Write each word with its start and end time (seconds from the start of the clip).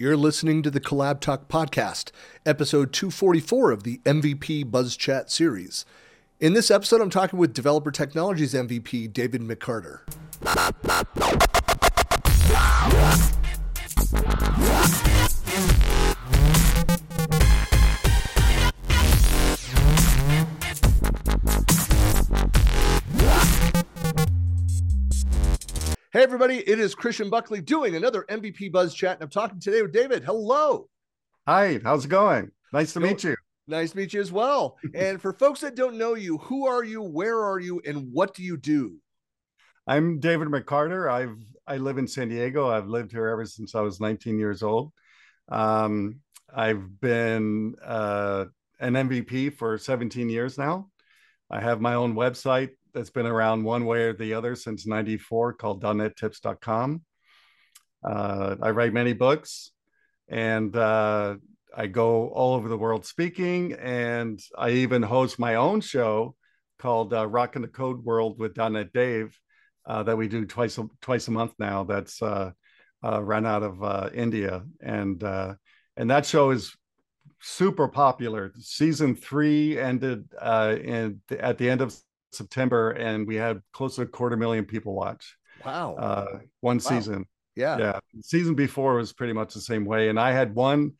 You're 0.00 0.16
listening 0.16 0.62
to 0.62 0.70
the 0.70 0.80
CollabTalk 0.80 1.48
Podcast, 1.48 2.10
episode 2.46 2.90
244 2.90 3.70
of 3.70 3.82
the 3.82 3.98
MVPbuzzChat 4.06 5.28
series. 5.28 5.84
In 6.40 6.54
this 6.54 6.70
episode, 6.70 7.02
I'm 7.02 7.10
talking 7.10 7.38
with 7.38 7.52
Developer 7.52 7.90
Technologies 7.90 8.54
MVP 8.54 9.12
David 9.12 9.42
McCarter. 9.42 10.00
Hey, 26.12 26.24
everybody, 26.24 26.56
it 26.68 26.80
is 26.80 26.96
Christian 26.96 27.30
Buckley 27.30 27.60
doing 27.60 27.94
another 27.94 28.24
MVPbuzzChat, 28.28 29.14
and 29.14 29.22
I'm 29.22 29.28
talking 29.28 29.60
today 29.60 29.80
with 29.80 29.92
David. 29.92 30.24
Hello. 30.24 30.88
Hi, 31.46 31.78
how's 31.84 32.04
it 32.04 32.08
going? 32.08 32.50
Nice 32.72 32.94
to 32.94 33.00
meet 33.00 33.22
you. 33.22 33.36
Nice 33.68 33.92
to 33.92 33.96
meet 33.96 34.12
you 34.12 34.20
as 34.20 34.32
well. 34.32 34.76
and 34.96 35.22
for 35.22 35.32
folks 35.32 35.60
that 35.60 35.76
don't 35.76 35.96
know 35.96 36.14
you, 36.14 36.38
who 36.38 36.66
are 36.66 36.82
you, 36.82 37.00
where 37.00 37.38
are 37.38 37.60
you, 37.60 37.80
and 37.86 38.12
what 38.12 38.34
do 38.34 38.42
you 38.42 38.56
do? 38.56 38.96
I'm 39.86 40.18
David 40.18 40.48
McCarter. 40.48 41.08
I've 41.08 41.36
I 41.64 41.76
live 41.76 41.96
in 41.96 42.08
San 42.08 42.28
Diego. 42.28 42.68
I've 42.68 42.88
lived 42.88 43.12
here 43.12 43.28
ever 43.28 43.46
since 43.46 43.76
I 43.76 43.80
was 43.80 44.00
19 44.00 44.36
years 44.36 44.64
old. 44.64 44.92
Um, 45.48 46.22
I've 46.52 47.00
been 47.00 47.76
uh, 47.84 48.46
an 48.80 48.94
MVP 48.94 49.54
for 49.54 49.78
17 49.78 50.28
years 50.28 50.58
now. 50.58 50.90
I 51.48 51.60
have 51.60 51.80
my 51.80 51.94
own 51.94 52.16
website, 52.16 52.70
that's 52.92 53.10
been 53.10 53.26
around 53.26 53.64
one 53.64 53.84
way 53.84 54.04
or 54.04 54.12
the 54.12 54.34
other 54.34 54.54
since 54.54 54.86
94 54.86 55.54
called 55.54 55.82
.NETtips.com. 55.82 57.02
Uh, 58.02 58.56
I 58.62 58.70
write 58.70 58.92
many 58.92 59.12
books 59.12 59.72
and 60.28 60.74
uh, 60.76 61.36
I 61.76 61.86
go 61.86 62.28
all 62.28 62.54
over 62.54 62.68
the 62.68 62.78
world 62.78 63.04
speaking. 63.04 63.74
And 63.74 64.40
I 64.56 64.70
even 64.70 65.02
host 65.02 65.38
my 65.38 65.56
own 65.56 65.80
show 65.80 66.34
called 66.78 67.12
uh, 67.12 67.26
Rockin' 67.26 67.62
the 67.62 67.68
Code 67.68 68.04
World 68.04 68.38
with 68.38 68.54
dotNetDave 68.54 69.32
uh, 69.86 70.02
that 70.04 70.16
we 70.16 70.28
do 70.28 70.46
twice 70.46 70.78
a, 70.78 70.88
twice 71.00 71.28
a 71.28 71.32
month 71.32 71.52
now. 71.58 71.84
That's 71.84 72.22
uh, 72.22 72.52
uh, 73.04 73.22
run 73.22 73.46
out 73.46 73.62
of 73.62 73.82
uh, 73.82 74.10
India. 74.14 74.62
And, 74.80 75.22
and 75.22 76.10
that 76.10 76.26
show 76.26 76.50
is 76.50 76.74
super 77.40 77.88
popular. 77.88 78.52
Season 78.58 79.14
three 79.14 79.78
ended 79.78 80.28
in, 80.42 81.20
at 81.38 81.58
the 81.58 81.68
end 81.68 81.80
of 81.80 81.94
September, 82.32 82.90
and 82.90 83.26
we 83.26 83.36
had 83.36 83.60
close 83.72 83.96
to 83.96 84.02
a 84.02 84.06
quarter 84.06 84.36
million 84.36 84.64
people 84.64 84.94
watch. 84.94 85.36
Wow. 85.64 85.94
Uh, 85.96 86.38
one 86.60 86.76
wow. 86.76 86.80
season. 86.80 87.26
Yeah. 87.56 87.78
Yeah. 87.78 88.00
The 88.14 88.22
season 88.22 88.54
before 88.54 88.94
was 88.96 89.12
pretty 89.12 89.32
much 89.32 89.54
the 89.54 89.60
same 89.60 89.84
way. 89.84 90.08
And 90.08 90.18
I 90.18 90.32
had 90.32 90.54
one, 90.54 90.92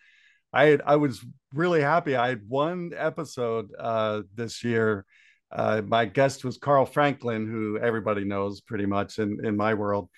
I 0.52 0.66
had, 0.66 0.82
I 0.84 0.96
was 0.96 1.24
really 1.54 1.80
happy. 1.80 2.16
I 2.16 2.28
had 2.28 2.42
one 2.48 2.92
episode 2.96 3.70
uh, 3.78 4.22
this 4.34 4.62
year. 4.64 5.04
Uh, 5.52 5.82
my 5.84 6.04
guest 6.04 6.44
was 6.44 6.58
Carl 6.58 6.86
Franklin, 6.86 7.46
who 7.46 7.78
everybody 7.78 8.24
knows 8.24 8.60
pretty 8.60 8.86
much 8.86 9.18
in, 9.18 9.44
in 9.44 9.56
my 9.56 9.74
world. 9.74 10.08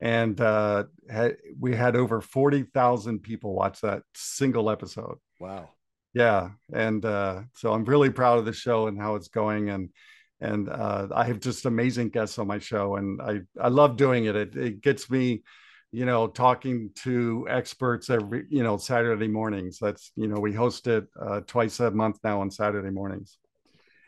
And 0.00 0.40
uh, 0.40 0.84
had, 1.10 1.36
we 1.58 1.76
had 1.76 1.94
over 1.94 2.20
40,000 2.20 3.20
people 3.20 3.54
watch 3.54 3.82
that 3.82 4.02
single 4.14 4.70
episode. 4.70 5.18
Wow. 5.38 5.68
Yeah. 6.14 6.50
And 6.72 7.04
uh, 7.04 7.42
so 7.54 7.72
I'm 7.72 7.84
really 7.84 8.10
proud 8.10 8.38
of 8.38 8.46
the 8.46 8.52
show 8.52 8.86
and 8.86 8.98
how 8.98 9.16
it's 9.16 9.28
going. 9.28 9.68
And, 9.68 9.90
and 10.40 10.68
uh, 10.68 11.08
I 11.14 11.24
have 11.24 11.40
just 11.40 11.66
amazing 11.66 12.08
guests 12.10 12.38
on 12.38 12.46
my 12.46 12.58
show, 12.58 12.96
and 12.96 13.20
I 13.20 13.40
I 13.60 13.68
love 13.68 13.96
doing 13.96 14.24
it. 14.24 14.36
It 14.36 14.56
it 14.56 14.80
gets 14.80 15.10
me, 15.10 15.42
you 15.92 16.06
know, 16.06 16.28
talking 16.28 16.90
to 17.02 17.46
experts 17.48 18.10
every 18.10 18.46
you 18.48 18.62
know 18.62 18.76
Saturday 18.76 19.28
mornings. 19.28 19.78
That's 19.80 20.12
you 20.16 20.28
know 20.28 20.40
we 20.40 20.52
host 20.52 20.86
it 20.86 21.06
uh, 21.20 21.40
twice 21.46 21.80
a 21.80 21.90
month 21.90 22.18
now 22.24 22.40
on 22.40 22.50
Saturday 22.50 22.90
mornings. 22.90 23.38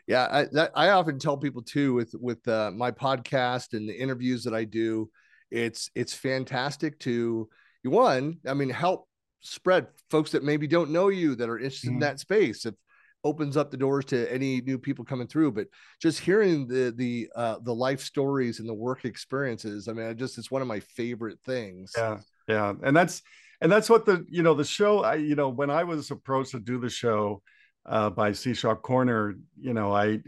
Yeah, 0.07 0.27
I 0.29 0.45
that, 0.51 0.71
I 0.75 0.89
often 0.89 1.19
tell 1.19 1.37
people 1.37 1.61
too 1.61 1.93
with 1.93 2.13
with 2.19 2.45
uh, 2.47 2.71
my 2.71 2.91
podcast 2.91 3.73
and 3.73 3.87
the 3.87 3.95
interviews 3.95 4.43
that 4.43 4.53
I 4.53 4.63
do, 4.63 5.09
it's 5.51 5.91
it's 5.95 6.13
fantastic 6.13 6.99
to 6.99 7.47
one. 7.83 8.39
I 8.47 8.53
mean, 8.53 8.69
help 8.69 9.07
spread 9.41 9.87
folks 10.09 10.31
that 10.31 10.43
maybe 10.43 10.67
don't 10.67 10.89
know 10.89 11.09
you 11.09 11.35
that 11.35 11.49
are 11.49 11.57
interested 11.57 11.87
mm-hmm. 11.87 11.95
in 11.95 11.99
that 12.01 12.19
space. 12.19 12.65
If 12.65 12.75
opens 13.23 13.55
up 13.55 13.71
the 13.71 13.77
doors 13.77 14.05
to 14.05 14.31
any 14.31 14.61
new 14.61 14.77
people 14.77 15.05
coming 15.05 15.27
through 15.27 15.51
but 15.51 15.67
just 16.01 16.19
hearing 16.19 16.67
the 16.67 16.93
the 16.97 17.29
uh 17.35 17.57
the 17.63 17.73
life 17.73 18.01
stories 18.01 18.59
and 18.59 18.67
the 18.67 18.73
work 18.73 19.05
experiences 19.05 19.87
i 19.87 19.93
mean 19.93 20.05
i 20.07 20.13
just 20.13 20.37
it's 20.37 20.51
one 20.51 20.61
of 20.61 20.67
my 20.67 20.79
favorite 20.79 21.39
things. 21.45 21.93
Yeah 21.97 22.17
yeah 22.47 22.73
and 22.83 22.95
that's 22.95 23.21
and 23.61 23.71
that's 23.71 23.89
what 23.89 24.05
the 24.05 24.25
you 24.29 24.43
know 24.43 24.53
the 24.53 24.63
show 24.63 25.03
i 25.03 25.15
you 25.15 25.35
know 25.35 25.49
when 25.49 25.69
i 25.69 25.83
was 25.83 26.11
approached 26.11 26.51
to 26.51 26.59
do 26.59 26.79
the 26.79 26.89
show 26.89 27.41
uh 27.85 28.09
by 28.09 28.31
C# 28.31 28.53
Corner 28.53 29.35
you 29.59 29.73
know 29.73 29.93
i 29.93 30.19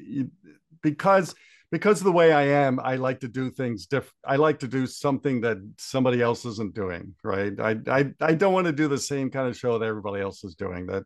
because 0.81 1.35
because 1.71 1.99
of 1.99 2.05
the 2.05 2.11
way 2.11 2.31
i 2.31 2.43
am 2.43 2.79
i 2.79 2.95
like 2.95 3.19
to 3.19 3.27
do 3.27 3.49
things 3.49 3.85
different 3.85 4.13
i 4.25 4.35
like 4.35 4.59
to 4.59 4.67
do 4.67 4.87
something 4.87 5.41
that 5.41 5.57
somebody 5.77 6.21
else 6.21 6.45
isn't 6.45 6.73
doing 6.73 7.13
right? 7.23 7.59
I 7.59 7.77
i, 7.87 8.05
I 8.21 8.33
don't 8.33 8.53
want 8.53 8.67
to 8.67 8.73
do 8.73 8.87
the 8.87 8.97
same 8.97 9.29
kind 9.29 9.47
of 9.47 9.57
show 9.57 9.77
that 9.77 9.85
everybody 9.85 10.21
else 10.21 10.43
is 10.43 10.55
doing 10.55 10.85
that 10.87 11.03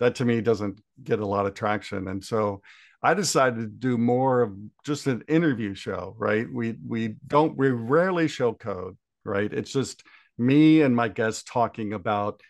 that 0.00 0.16
to 0.16 0.24
me 0.24 0.40
doesn't 0.40 0.80
get 1.04 1.20
a 1.20 1.26
lot 1.26 1.46
of 1.46 1.54
traction. 1.54 2.08
And 2.08 2.24
so 2.24 2.62
I 3.02 3.14
decided 3.14 3.60
to 3.60 3.66
do 3.66 3.96
more 3.96 4.42
of 4.42 4.56
just 4.84 5.06
an 5.06 5.22
interview 5.28 5.74
show, 5.74 6.14
right? 6.18 6.46
We 6.52 6.76
we 6.86 7.16
don't 7.26 7.56
we 7.56 7.70
rarely 7.70 8.28
show 8.28 8.52
code, 8.52 8.96
right? 9.24 9.52
It's 9.52 9.72
just 9.72 10.02
me 10.36 10.82
and 10.82 10.96
my 10.96 11.08
guests 11.08 11.44
talking 11.44 11.92
about 11.92 12.40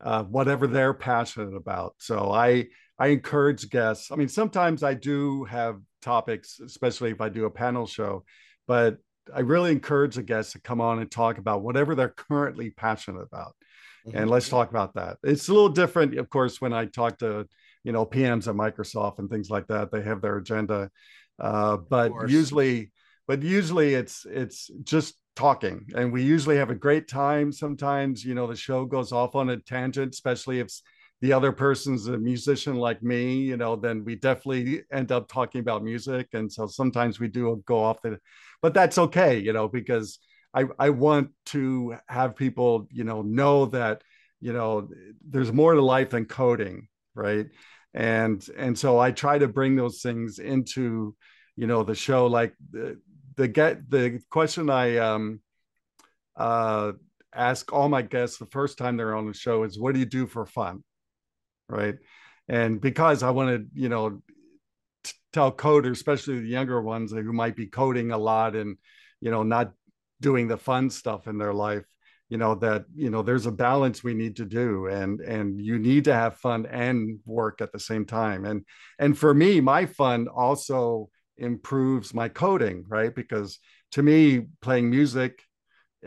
uh, 0.00 0.24
whatever 0.24 0.66
they're 0.66 0.94
passionate 0.94 1.54
about. 1.54 1.94
So 1.98 2.32
I 2.32 2.68
I 2.98 3.08
encourage 3.08 3.70
guests. 3.70 4.10
I 4.10 4.16
mean, 4.16 4.28
sometimes 4.28 4.82
I 4.82 4.94
do 4.94 5.44
have 5.44 5.80
topics, 6.02 6.60
especially 6.60 7.10
if 7.10 7.20
I 7.20 7.28
do 7.28 7.44
a 7.44 7.50
panel 7.50 7.86
show, 7.86 8.24
but 8.66 8.98
I 9.34 9.40
really 9.40 9.72
encourage 9.72 10.16
the 10.16 10.22
guests 10.22 10.52
to 10.52 10.60
come 10.60 10.80
on 10.80 10.98
and 10.98 11.10
talk 11.10 11.38
about 11.38 11.62
whatever 11.62 11.94
they're 11.94 12.08
currently 12.08 12.70
passionate 12.70 13.22
about. 13.22 13.54
Mm-hmm. 14.06 14.18
And 14.18 14.30
let's 14.30 14.48
talk 14.48 14.70
about 14.70 14.94
that. 14.94 15.18
It's 15.22 15.48
a 15.48 15.52
little 15.52 15.68
different, 15.68 16.16
of 16.18 16.28
course, 16.30 16.60
when 16.60 16.72
I 16.72 16.86
talk 16.86 17.18
to, 17.18 17.46
you 17.84 17.92
know, 17.92 18.06
PMs 18.06 18.48
at 18.48 18.54
Microsoft 18.54 19.18
and 19.18 19.28
things 19.28 19.50
like 19.50 19.66
that. 19.68 19.90
They 19.90 20.02
have 20.02 20.20
their 20.20 20.38
agenda. 20.38 20.90
Uh, 21.38 21.76
but 21.76 22.12
usually, 22.28 22.92
but 23.26 23.42
usually 23.42 23.94
it's 23.94 24.26
it's 24.28 24.70
just 24.82 25.14
talking 25.36 25.86
and 25.94 26.12
we 26.12 26.22
usually 26.22 26.56
have 26.56 26.70
a 26.70 26.74
great 26.74 27.08
time 27.08 27.52
sometimes 27.52 28.24
you 28.24 28.34
know 28.34 28.46
the 28.46 28.56
show 28.56 28.84
goes 28.84 29.12
off 29.12 29.34
on 29.34 29.48
a 29.48 29.56
tangent 29.56 30.12
especially 30.12 30.58
if 30.58 30.68
the 31.20 31.32
other 31.32 31.52
person's 31.52 32.06
a 32.06 32.16
musician 32.18 32.76
like 32.76 33.02
me 33.02 33.34
you 33.36 33.56
know 33.56 33.76
then 33.76 34.04
we 34.04 34.14
definitely 34.16 34.82
end 34.92 35.12
up 35.12 35.28
talking 35.28 35.60
about 35.60 35.84
music 35.84 36.28
and 36.32 36.50
so 36.50 36.66
sometimes 36.66 37.20
we 37.20 37.28
do 37.28 37.62
go 37.66 37.82
off 37.82 38.00
the 38.02 38.18
but 38.62 38.74
that's 38.74 38.98
okay 38.98 39.38
you 39.38 39.52
know 39.52 39.68
because 39.68 40.18
I, 40.52 40.64
I 40.78 40.90
want 40.90 41.30
to 41.46 41.96
have 42.08 42.36
people, 42.36 42.88
you 42.90 43.04
know, 43.04 43.22
know 43.22 43.66
that, 43.66 44.02
you 44.40 44.52
know, 44.52 44.88
there's 45.28 45.52
more 45.52 45.74
to 45.74 45.82
life 45.82 46.10
than 46.10 46.24
coding, 46.24 46.88
right? 47.14 47.46
And 47.94 48.44
and 48.56 48.78
so 48.78 48.98
I 48.98 49.12
try 49.12 49.38
to 49.38 49.48
bring 49.48 49.76
those 49.76 50.00
things 50.02 50.38
into, 50.38 51.14
you 51.56 51.66
know, 51.66 51.82
the 51.82 51.94
show. 51.94 52.26
Like 52.26 52.54
the 52.70 53.00
the 53.36 53.48
get 53.48 53.88
the 53.90 54.20
question 54.30 54.70
I 54.70 54.98
um 54.98 55.40
uh 56.36 56.92
ask 57.34 57.72
all 57.72 57.88
my 57.88 58.02
guests 58.02 58.38
the 58.38 58.46
first 58.46 58.78
time 58.78 58.96
they're 58.96 59.14
on 59.16 59.26
the 59.26 59.34
show 59.34 59.62
is 59.64 59.78
what 59.78 59.94
do 59.94 60.00
you 60.00 60.06
do 60.06 60.26
for 60.26 60.46
fun? 60.46 60.82
Right. 61.70 61.96
And 62.48 62.80
because 62.80 63.22
I 63.22 63.30
want 63.30 63.50
to, 63.50 63.80
you 63.80 63.88
know, 63.88 64.22
tell 65.32 65.52
coders, 65.52 65.92
especially 65.92 66.40
the 66.40 66.48
younger 66.48 66.80
ones 66.82 67.12
who 67.12 67.32
might 67.32 67.56
be 67.56 67.66
coding 67.66 68.10
a 68.10 68.18
lot 68.18 68.56
and 68.56 68.76
you 69.20 69.30
know 69.30 69.42
not 69.42 69.72
doing 70.20 70.48
the 70.48 70.56
fun 70.56 70.90
stuff 70.90 71.26
in 71.26 71.38
their 71.38 71.54
life 71.54 71.84
you 72.30 72.38
know 72.38 72.54
that 72.54 72.84
you 72.94 73.10
know 73.10 73.22
there's 73.22 73.46
a 73.46 73.52
balance 73.52 74.02
we 74.02 74.14
need 74.14 74.36
to 74.36 74.44
do 74.44 74.86
and 74.86 75.20
and 75.20 75.60
you 75.60 75.78
need 75.78 76.04
to 76.04 76.14
have 76.14 76.36
fun 76.36 76.64
and 76.66 77.18
work 77.26 77.60
at 77.60 77.72
the 77.72 77.78
same 77.78 78.06
time. 78.06 78.44
And 78.44 78.64
and 78.98 79.18
for 79.18 79.34
me 79.34 79.60
my 79.60 79.84
fun 79.84 80.28
also 80.28 81.10
improves 81.36 82.14
my 82.14 82.28
coding 82.28 82.84
right? 82.88 83.14
Because 83.14 83.58
to 83.92 84.02
me 84.02 84.46
playing 84.62 84.88
music 84.88 85.42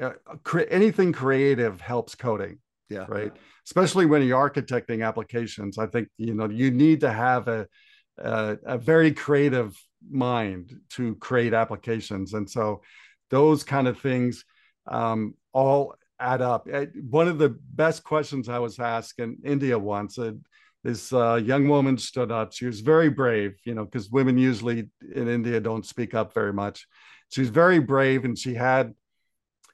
uh, 0.02 0.12
cre- 0.44 0.62
anything 0.70 1.12
creative 1.12 1.80
helps 1.82 2.16
coding 2.16 2.58
yeah. 2.90 3.06
right 3.08 3.34
especially 3.66 4.06
when 4.06 4.22
you're 4.22 4.50
architecting 4.50 5.06
applications 5.06 5.78
i 5.78 5.88
think 5.88 6.08
you 6.18 6.34
know 6.34 6.50
you 6.50 6.72
need 6.72 7.00
to 7.02 7.12
have 7.12 7.48
a 7.48 7.68
a, 8.20 8.58
a 8.66 8.78
very 8.78 9.12
creative 9.12 9.76
mind 10.10 10.74
to 10.90 11.16
create 11.16 11.54
applications 11.54 12.34
and 12.34 12.50
so 12.50 12.82
those 13.30 13.64
kind 13.64 13.88
of 13.88 14.00
things 14.00 14.46
um, 14.88 15.34
all 15.54 15.96
add 16.20 16.42
up. 16.42 16.68
Eh, 16.72 16.86
one 17.10 17.28
of 17.28 17.38
the 17.38 17.50
best 17.74 18.04
questions 18.04 18.50
I 18.50 18.60
was 18.60 18.80
asked 18.80 19.20
in 19.20 19.38
India 19.44 19.78
once, 19.78 20.18
uh, 20.18 20.32
this 20.84 21.14
uh, 21.14 21.36
young 21.36 21.68
woman 21.68 21.98
stood 21.98 22.32
up. 22.32 22.54
She 22.54 22.66
was 22.66 22.82
very 22.82 23.10
brave, 23.10 23.56
you 23.66 23.74
know, 23.74 23.86
because 23.86 24.10
women 24.10 24.38
usually 24.38 24.90
in 25.16 25.28
India 25.28 25.60
don't 25.60 25.86
speak 25.86 26.14
up 26.14 26.34
very 26.34 26.54
much. 26.54 26.86
She 27.30 27.42
was 27.42 27.50
very 27.50 27.80
brave, 27.80 28.26
and 28.26 28.38
she 28.38 28.54
had 28.54 28.94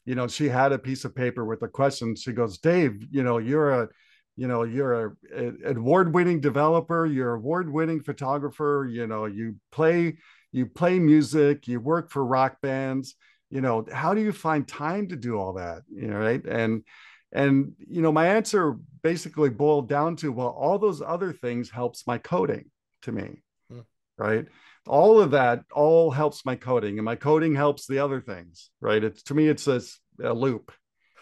you 0.06 0.16
know, 0.16 0.28
she 0.28 0.50
had 0.50 0.72
a 0.72 0.80
piece 0.80 1.06
of 1.06 1.16
paper 1.16 1.46
with 1.46 1.62
a 1.62 1.68
question. 1.68 2.16
She 2.16 2.32
goes, 2.32 2.58
Dave, 2.58 3.06
you 3.12 3.24
know, 3.24 3.38
you're 3.38 3.84
a, 3.84 3.90
you 4.36 4.48
know, 4.48 4.64
you're 4.64 5.06
a, 5.06 5.12
a 5.36 5.72
award-winning 5.72 6.40
developer, 6.40 7.06
you're 7.06 7.36
award-winning 7.36 8.02
photographer, 8.02 8.88
you 8.90 9.08
know, 9.08 9.26
you 9.26 9.56
play, 9.72 10.18
you 10.52 10.66
play 10.66 10.98
music, 11.00 11.68
you 11.68 11.80
work 11.80 12.10
for 12.10 12.26
rock 12.26 12.58
bands, 12.62 13.16
you 13.50 13.62
know, 13.62 13.86
how 13.92 14.14
do 14.14 14.22
you 14.22 14.32
find 14.32 14.68
time 14.68 15.08
to 15.10 15.16
do 15.16 15.38
all 15.38 15.54
that? 15.54 15.82
You 15.94 16.08
know, 16.08 16.18
right. 16.18 16.44
And 16.46 16.84
and 17.32 17.74
you 17.78 18.02
know, 18.02 18.12
my 18.12 18.28
answer 18.28 18.78
basically 19.04 19.50
boiled 19.50 19.88
down 19.88 20.16
to, 20.18 20.32
well, 20.32 20.48
all 20.48 20.80
those 20.80 21.02
other 21.02 21.32
things 21.32 21.70
helps 21.70 22.08
my 22.08 22.18
coding 22.18 22.72
to 23.04 23.12
me. 23.12 23.44
Hmm. 23.70 23.82
Right 24.18 24.48
all 24.88 25.20
of 25.20 25.32
that 25.32 25.64
all 25.74 26.12
helps 26.12 26.46
my 26.46 26.56
coding 26.56 26.98
and 26.98 27.06
my 27.06 27.16
coding 27.16 27.56
helps 27.56 27.86
the 27.86 28.00
other 28.00 28.22
things 28.22 28.72
right 28.82 29.04
it's 29.04 29.24
to 29.24 29.34
me 29.34 29.48
it's 29.48 29.68
a, 29.68 29.82
a 30.24 30.34
loop 30.34 30.72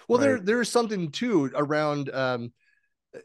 well 0.07 0.19
right? 0.19 0.25
there 0.25 0.39
there's 0.39 0.69
something 0.69 1.12
too 1.12 1.51
around 1.56 2.13
um 2.13 2.51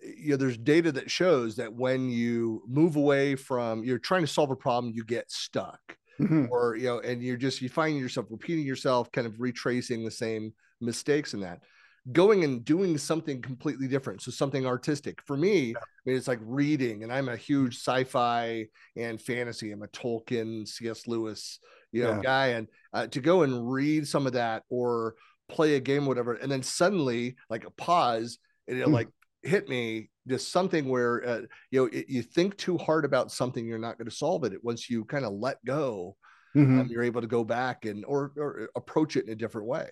you 0.03 0.31
know 0.31 0.37
there's 0.37 0.57
data 0.57 0.93
that 0.93 1.11
shows 1.11 1.57
that 1.57 1.73
when 1.73 2.09
you 2.09 2.63
move 2.67 2.97
away 2.97 3.35
from 3.35 3.85
you're 3.85 3.99
trying 3.99 4.23
to 4.23 4.27
solve 4.27 4.51
a 4.51 4.57
problem 4.57 4.93
you 4.95 5.05
get 5.05 5.31
stuck 5.31 5.81
mm-hmm. 6.21 6.47
or 6.51 6.77
you 6.77 6.85
know 6.85 7.01
and 7.01 7.23
you're 7.23 7.37
just 7.37 7.61
you 7.61 7.69
find 7.69 7.99
yourself 7.99 8.27
repeating 8.31 8.67
yourself 8.67 9.11
kind 9.13 9.27
of 9.27 9.41
retracing 9.41 10.05
the 10.05 10.11
same 10.11 10.53
mistakes 10.81 11.35
in 11.35 11.41
that 11.41 11.61
going 12.11 12.43
and 12.43 12.65
doing 12.65 12.99
something 12.99 13.41
completely 13.41 13.87
different. 13.87 14.23
So 14.23 14.31
something 14.31 14.67
artistic. 14.67 15.21
For 15.25 15.37
me, 15.37 15.69
yeah. 15.69 15.79
I 15.79 16.01
mean, 16.05 16.17
it's 16.17 16.29
like 16.29 16.41
reading, 16.43 17.05
and 17.05 17.13
I'm 17.13 17.29
a 17.29 17.37
huge 17.37 17.77
sci-fi 17.77 18.67
and 18.97 19.21
fantasy. 19.21 19.71
I'm 19.71 19.83
a 19.83 19.89
Tolkien, 19.89 20.67
C.S. 20.67 21.07
Lewis, 21.07 21.61
you 21.93 22.03
know, 22.03 22.15
yeah. 22.15 22.21
guy, 22.23 22.47
and 22.49 22.69
uh, 22.93 23.07
to 23.09 23.21
go 23.21 23.43
and 23.43 23.71
read 23.71 24.09
some 24.09 24.27
of 24.27 24.33
that 24.33 24.65
or 24.69 25.15
play 25.49 25.77
a 25.77 25.81
game, 25.81 26.07
whatever, 26.07 26.35
and 26.35 26.51
then 26.51 26.63
suddenly 26.63 27.37
like 27.49 27.65
a 27.65 27.71
pause, 27.71 28.39
and 28.67 28.79
it 28.79 28.89
mm. 28.89 28.93
like 28.93 29.09
hit 29.43 29.69
me 29.69 30.09
just 30.29 30.53
something 30.53 30.89
where 30.89 31.27
uh, 31.27 31.41
you 31.71 31.81
know 31.81 31.87
it, 31.93 32.07
you 32.09 32.23
think 32.23 32.57
too 32.57 32.79
hard 32.79 33.05
about 33.05 33.31
something, 33.31 33.65
you're 33.65 33.79
not 33.79 33.99
going 33.99 34.09
to 34.09 34.15
solve 34.15 34.45
it. 34.45 34.65
Once 34.65 34.91
you 34.91 35.05
kind 35.05 35.25
of 35.25 35.33
let 35.33 35.65
go, 35.65 36.17
mm-hmm. 36.57 36.81
um, 36.81 36.89
you're 36.89 37.03
able 37.03 37.21
to 37.21 37.27
go 37.27 37.45
back 37.45 37.85
and 37.85 38.05
or, 38.07 38.33
or 38.37 38.71
approach 38.75 39.17
it 39.17 39.27
in 39.27 39.33
a 39.33 39.37
different 39.37 39.69
way. 39.69 39.89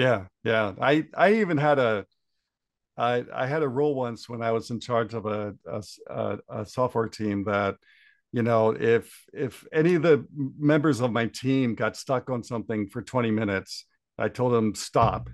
Yeah, 0.00 0.24
yeah. 0.44 0.72
I 0.80 1.04
I 1.14 1.34
even 1.34 1.58
had 1.58 1.78
a 1.78 2.06
I 2.96 3.22
I 3.34 3.46
had 3.46 3.62
a 3.62 3.68
rule 3.68 3.94
once 3.94 4.30
when 4.30 4.40
I 4.40 4.50
was 4.50 4.70
in 4.70 4.80
charge 4.80 5.12
of 5.12 5.26
a 5.26 5.54
a, 6.08 6.38
a 6.48 6.64
software 6.64 7.08
team 7.08 7.44
that 7.44 7.76
you 8.32 8.42
know 8.42 8.70
if 8.70 9.24
if 9.34 9.66
any 9.74 9.96
of 9.96 10.02
the 10.02 10.24
members 10.58 11.00
of 11.00 11.12
my 11.12 11.26
team 11.26 11.74
got 11.74 11.96
stuck 11.98 12.30
on 12.30 12.42
something 12.42 12.88
for 12.88 13.02
20 13.02 13.30
minutes 13.32 13.86
i 14.18 14.28
told 14.28 14.52
them 14.52 14.74
stop 14.74 15.28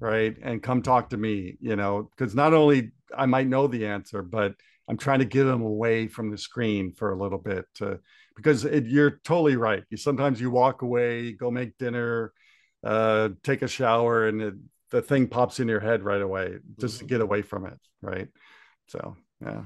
right 0.00 0.36
and 0.42 0.62
come 0.62 0.82
talk 0.82 1.10
to 1.10 1.18
me 1.18 1.56
you 1.60 1.76
know 1.76 2.08
because 2.10 2.34
not 2.34 2.54
only 2.54 2.92
i 3.16 3.26
might 3.26 3.46
know 3.46 3.66
the 3.66 3.86
answer 3.86 4.22
but 4.22 4.54
i'm 4.88 4.96
trying 4.96 5.18
to 5.18 5.26
get 5.26 5.44
them 5.44 5.62
away 5.62 6.08
from 6.08 6.30
the 6.30 6.38
screen 6.38 6.92
for 6.94 7.12
a 7.12 7.22
little 7.22 7.38
bit 7.38 7.66
to, 7.74 8.00
because 8.34 8.64
it, 8.64 8.86
you're 8.86 9.20
totally 9.24 9.56
right 9.56 9.84
you 9.90 9.98
sometimes 9.98 10.40
you 10.40 10.50
walk 10.50 10.80
away 10.80 11.32
go 11.32 11.50
make 11.50 11.76
dinner 11.76 12.32
uh, 12.84 13.30
take 13.42 13.62
a 13.62 13.68
shower 13.68 14.26
and 14.26 14.42
it, 14.42 14.54
the 14.90 15.02
thing 15.02 15.26
pops 15.26 15.60
in 15.60 15.68
your 15.68 15.80
head 15.80 16.02
right 16.02 16.20
away 16.20 16.58
just 16.78 16.98
to 16.98 17.04
mm-hmm. 17.04 17.14
get 17.14 17.20
away 17.20 17.42
from 17.42 17.66
it 17.66 17.78
right? 18.02 18.28
So 18.88 19.16
yeah. 19.40 19.62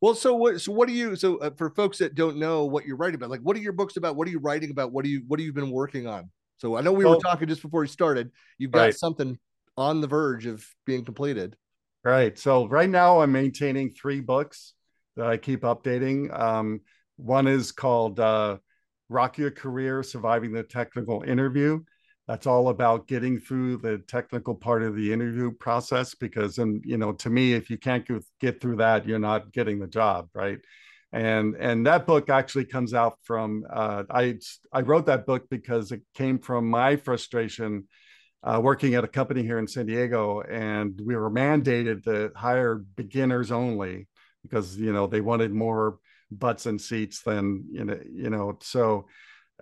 Well 0.00 0.14
so 0.14 0.34
what 0.34 0.60
so 0.60 0.72
what 0.72 0.88
do 0.88 0.94
you 0.94 1.14
so 1.14 1.36
uh, 1.36 1.50
for 1.56 1.70
folks 1.70 1.98
that 1.98 2.14
don't 2.14 2.38
know 2.38 2.64
what 2.64 2.84
you're 2.84 2.96
writing 2.96 3.14
about 3.14 3.30
like 3.30 3.40
what 3.40 3.56
are 3.56 3.60
your 3.60 3.72
books 3.72 3.96
about? 3.96 4.16
What 4.16 4.26
are 4.26 4.30
you 4.30 4.40
writing 4.40 4.70
about? 4.70 4.90
What 4.92 5.04
do 5.04 5.10
you 5.10 5.22
what 5.28 5.38
have 5.38 5.46
you 5.46 5.52
been 5.52 5.70
working 5.70 6.06
on? 6.06 6.30
So 6.56 6.76
i 6.76 6.80
know 6.80 6.92
we 6.92 7.04
well, 7.04 7.14
were 7.14 7.20
talking 7.20 7.46
just 7.46 7.62
before 7.62 7.82
we 7.82 7.88
started. 7.88 8.30
You've 8.58 8.72
got 8.72 8.80
right. 8.80 8.96
something 8.96 9.38
on 9.76 10.00
the 10.00 10.06
verge 10.06 10.46
of 10.46 10.66
being 10.86 11.04
completed. 11.04 11.56
Right. 12.02 12.36
So 12.38 12.66
right 12.66 12.88
now 12.88 13.20
i'm 13.20 13.32
maintaining 13.32 13.90
three 13.90 14.20
books 14.20 14.72
that 15.16 15.26
i 15.26 15.36
keep 15.36 15.62
updating. 15.62 16.36
Um, 16.36 16.80
one 17.16 17.46
is 17.46 17.70
called 17.70 18.18
uh, 18.18 18.58
rock 19.08 19.38
your 19.38 19.50
career 19.52 20.02
surviving 20.02 20.52
the 20.52 20.64
technical 20.64 21.22
interview 21.22 21.80
that's 22.26 22.46
all 22.46 22.68
about 22.68 23.06
getting 23.06 23.38
through 23.38 23.76
the 23.76 23.98
technical 23.98 24.54
part 24.54 24.82
of 24.82 24.96
the 24.96 25.12
interview 25.12 25.50
process 25.50 26.14
because 26.14 26.58
and 26.58 26.82
you 26.84 26.96
know 26.96 27.12
to 27.12 27.30
me 27.30 27.52
if 27.52 27.68
you 27.70 27.78
can't 27.78 28.08
get 28.40 28.60
through 28.60 28.76
that 28.76 29.06
you're 29.06 29.18
not 29.18 29.52
getting 29.52 29.78
the 29.78 29.86
job 29.86 30.28
right? 30.34 30.58
And 31.12 31.54
and 31.54 31.86
that 31.86 32.06
book 32.06 32.28
actually 32.28 32.64
comes 32.64 32.92
out 32.92 33.18
from 33.22 33.64
uh, 33.72 34.02
i 34.10 34.36
i 34.72 34.80
wrote 34.80 35.06
that 35.06 35.26
book 35.26 35.48
because 35.48 35.92
it 35.92 36.02
came 36.14 36.38
from 36.38 36.68
my 36.68 36.96
frustration 36.96 37.86
uh, 38.42 38.60
working 38.62 38.94
at 38.94 39.04
a 39.04 39.08
company 39.08 39.42
here 39.42 39.58
in 39.58 39.68
san 39.68 39.86
diego 39.86 40.40
and 40.40 41.00
we 41.04 41.14
were 41.14 41.30
mandated 41.30 42.02
to 42.04 42.32
hire 42.34 42.76
beginners 42.96 43.52
only 43.52 44.08
because 44.42 44.76
you 44.76 44.92
know 44.92 45.06
they 45.06 45.20
wanted 45.20 45.52
more 45.52 45.98
butts 46.32 46.66
and 46.66 46.80
seats 46.80 47.22
than 47.22 47.64
you 47.70 47.84
know 47.84 47.98
you 48.12 48.30
know 48.30 48.58
so 48.60 49.06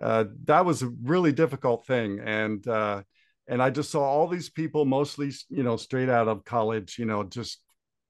uh, 0.01 0.25
that 0.45 0.65
was 0.65 0.81
a 0.81 0.91
really 1.03 1.31
difficult 1.31 1.85
thing. 1.85 2.19
And 2.19 2.65
uh, 2.67 3.03
and 3.47 3.61
I 3.61 3.69
just 3.69 3.91
saw 3.91 4.01
all 4.03 4.27
these 4.27 4.49
people, 4.49 4.85
mostly 4.85 5.31
you 5.49 5.63
know 5.63 5.77
straight 5.77 6.09
out 6.09 6.27
of 6.27 6.45
college, 6.45 6.97
you 6.97 7.05
know, 7.05 7.23
just 7.23 7.59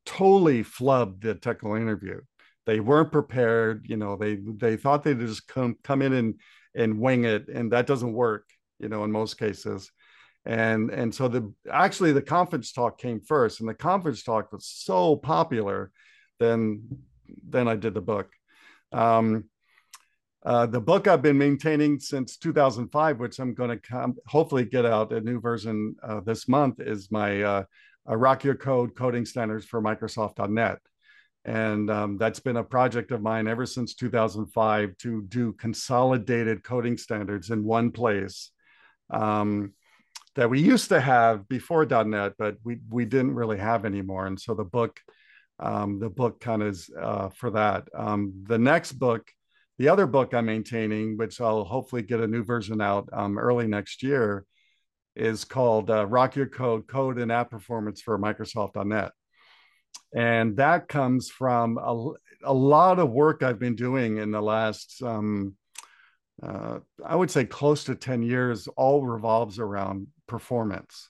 totally 0.05 0.63
flubbed 0.63 1.21
the 1.21 1.35
technical 1.35 1.75
interview. 1.75 2.21
They 2.65 2.79
weren't 2.79 3.11
prepared. 3.11 3.85
You 3.87 3.97
know, 3.97 4.15
they 4.15 4.35
they 4.35 4.77
thought 4.77 5.03
they'd 5.03 5.19
just 5.19 5.47
come 5.47 5.75
come 5.83 6.01
in 6.01 6.13
and 6.13 6.35
and 6.75 6.99
wing 6.99 7.25
it, 7.25 7.47
and 7.49 7.71
that 7.71 7.87
doesn't 7.87 8.13
work. 8.13 8.45
You 8.79 8.89
know, 8.89 9.03
in 9.03 9.11
most 9.11 9.37
cases. 9.37 9.91
And 10.45 10.89
and 10.89 11.13
so 11.13 11.27
the 11.29 11.53
actually 11.71 12.11
the 12.11 12.21
conference 12.21 12.73
talk 12.73 12.99
came 12.99 13.21
first, 13.21 13.59
and 13.59 13.69
the 13.69 13.73
conference 13.73 14.23
talk 14.23 14.51
was 14.51 14.67
so 14.67 15.15
popular. 15.15 15.91
Then 16.39 16.83
then 17.47 17.67
I 17.67 17.75
did 17.75 17.93
the 17.93 18.01
book. 18.01 18.29
Um, 18.91 19.45
uh, 20.45 20.65
the 20.65 20.81
book 20.81 21.07
I've 21.07 21.21
been 21.21 21.37
maintaining 21.37 21.99
since 21.99 22.37
2005, 22.37 23.19
which 23.19 23.39
I'm 23.39 23.53
going 23.53 23.79
to 23.79 24.13
hopefully 24.27 24.65
get 24.65 24.85
out 24.85 25.13
a 25.13 25.21
new 25.21 25.39
version 25.39 25.95
uh, 26.03 26.19
this 26.19 26.49
month, 26.49 26.81
is 26.81 27.09
my 27.11 27.41
uh, 27.41 27.63
Rock 28.05 28.43
Your 28.43 28.55
Code 28.55 28.93
coding 28.93 29.25
standards 29.25 29.65
for 29.65 29.81
Microsoft.NET. 29.81 30.79
And 31.45 31.89
um, 31.89 32.17
that's 32.17 32.39
been 32.39 32.57
a 32.57 32.63
project 32.63 33.11
of 33.11 33.21
mine 33.21 33.47
ever 33.47 33.65
since 33.65 33.95
2005 33.95 34.97
to 34.97 35.21
do 35.23 35.53
consolidated 35.53 36.63
coding 36.63 36.97
standards 36.97 37.49
in 37.49 37.63
one 37.63 37.91
place 37.91 38.51
um, 39.09 39.73
that 40.35 40.49
we 40.49 40.59
used 40.59 40.89
to 40.89 40.99
have 40.99 41.47
before 41.47 41.85
.NET, 41.85 42.33
but 42.37 42.57
we, 42.63 42.79
we 42.89 43.05
didn't 43.05 43.35
really 43.35 43.57
have 43.57 43.85
anymore. 43.85 44.25
And 44.25 44.39
so 44.39 44.53
the 44.53 44.63
book, 44.63 44.99
um, 45.59 45.99
the 45.99 46.09
book 46.09 46.41
kind 46.41 46.61
of 46.61 46.69
is 46.69 46.89
uh, 46.99 47.29
for 47.29 47.51
that. 47.51 47.87
Um, 47.95 48.43
the 48.47 48.57
next 48.57 48.93
book 48.93 49.29
the 49.77 49.89
other 49.89 50.05
book 50.05 50.33
I'm 50.33 50.45
maintaining, 50.45 51.17
which 51.17 51.41
I'll 51.41 51.63
hopefully 51.63 52.03
get 52.03 52.19
a 52.19 52.27
new 52.27 52.43
version 52.43 52.81
out 52.81 53.09
um, 53.11 53.37
early 53.37 53.67
next 53.67 54.03
year, 54.03 54.45
is 55.15 55.45
called 55.45 55.89
uh, 55.89 56.05
Rock 56.05 56.35
Your 56.35 56.47
Code 56.47 56.87
Code 56.87 57.17
and 57.17 57.31
App 57.31 57.51
Performance 57.51 58.01
for 58.01 58.17
Microsoft.NET. 58.19 59.11
And 60.15 60.57
that 60.57 60.87
comes 60.87 61.29
from 61.29 61.77
a, 61.77 62.11
a 62.43 62.53
lot 62.53 62.99
of 62.99 63.11
work 63.11 63.41
I've 63.41 63.59
been 63.59 63.75
doing 63.75 64.17
in 64.17 64.31
the 64.31 64.41
last, 64.41 65.01
um, 65.01 65.55
uh, 66.41 66.79
I 67.03 67.15
would 67.15 67.31
say 67.31 67.45
close 67.45 67.85
to 67.85 67.95
10 67.95 68.21
years, 68.21 68.67
all 68.77 69.03
revolves 69.03 69.59
around 69.59 70.07
performance. 70.27 71.09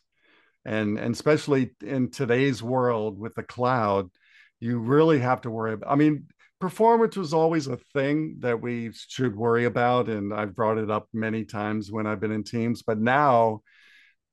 And, 0.65 0.98
and 0.98 1.13
especially 1.13 1.72
in 1.82 2.12
today's 2.12 2.63
world 2.63 3.20
with 3.20 3.36
the 3.36 3.43
cloud, 3.43 4.10
you 4.62 4.79
really 4.79 5.20
have 5.20 5.41
to 5.41 5.51
worry 5.51 5.74
about, 5.74 5.91
I 5.91 5.96
mean, 5.96 6.27
performance 6.63 7.17
was 7.17 7.34
always 7.34 7.67
a 7.67 7.75
thing 7.91 8.38
that 8.39 8.62
we 8.62 8.89
should 9.10 9.36
worry 9.36 9.65
about 9.65 10.08
and 10.08 10.34
i've 10.34 10.55
brought 10.55 10.77
it 10.77 10.89
up 10.89 11.10
many 11.12 11.43
times 11.43 11.91
when 11.91 12.08
i've 12.08 12.22
been 12.22 12.32
in 12.32 12.41
teams 12.41 12.82
but 12.82 12.98
now 12.98 13.60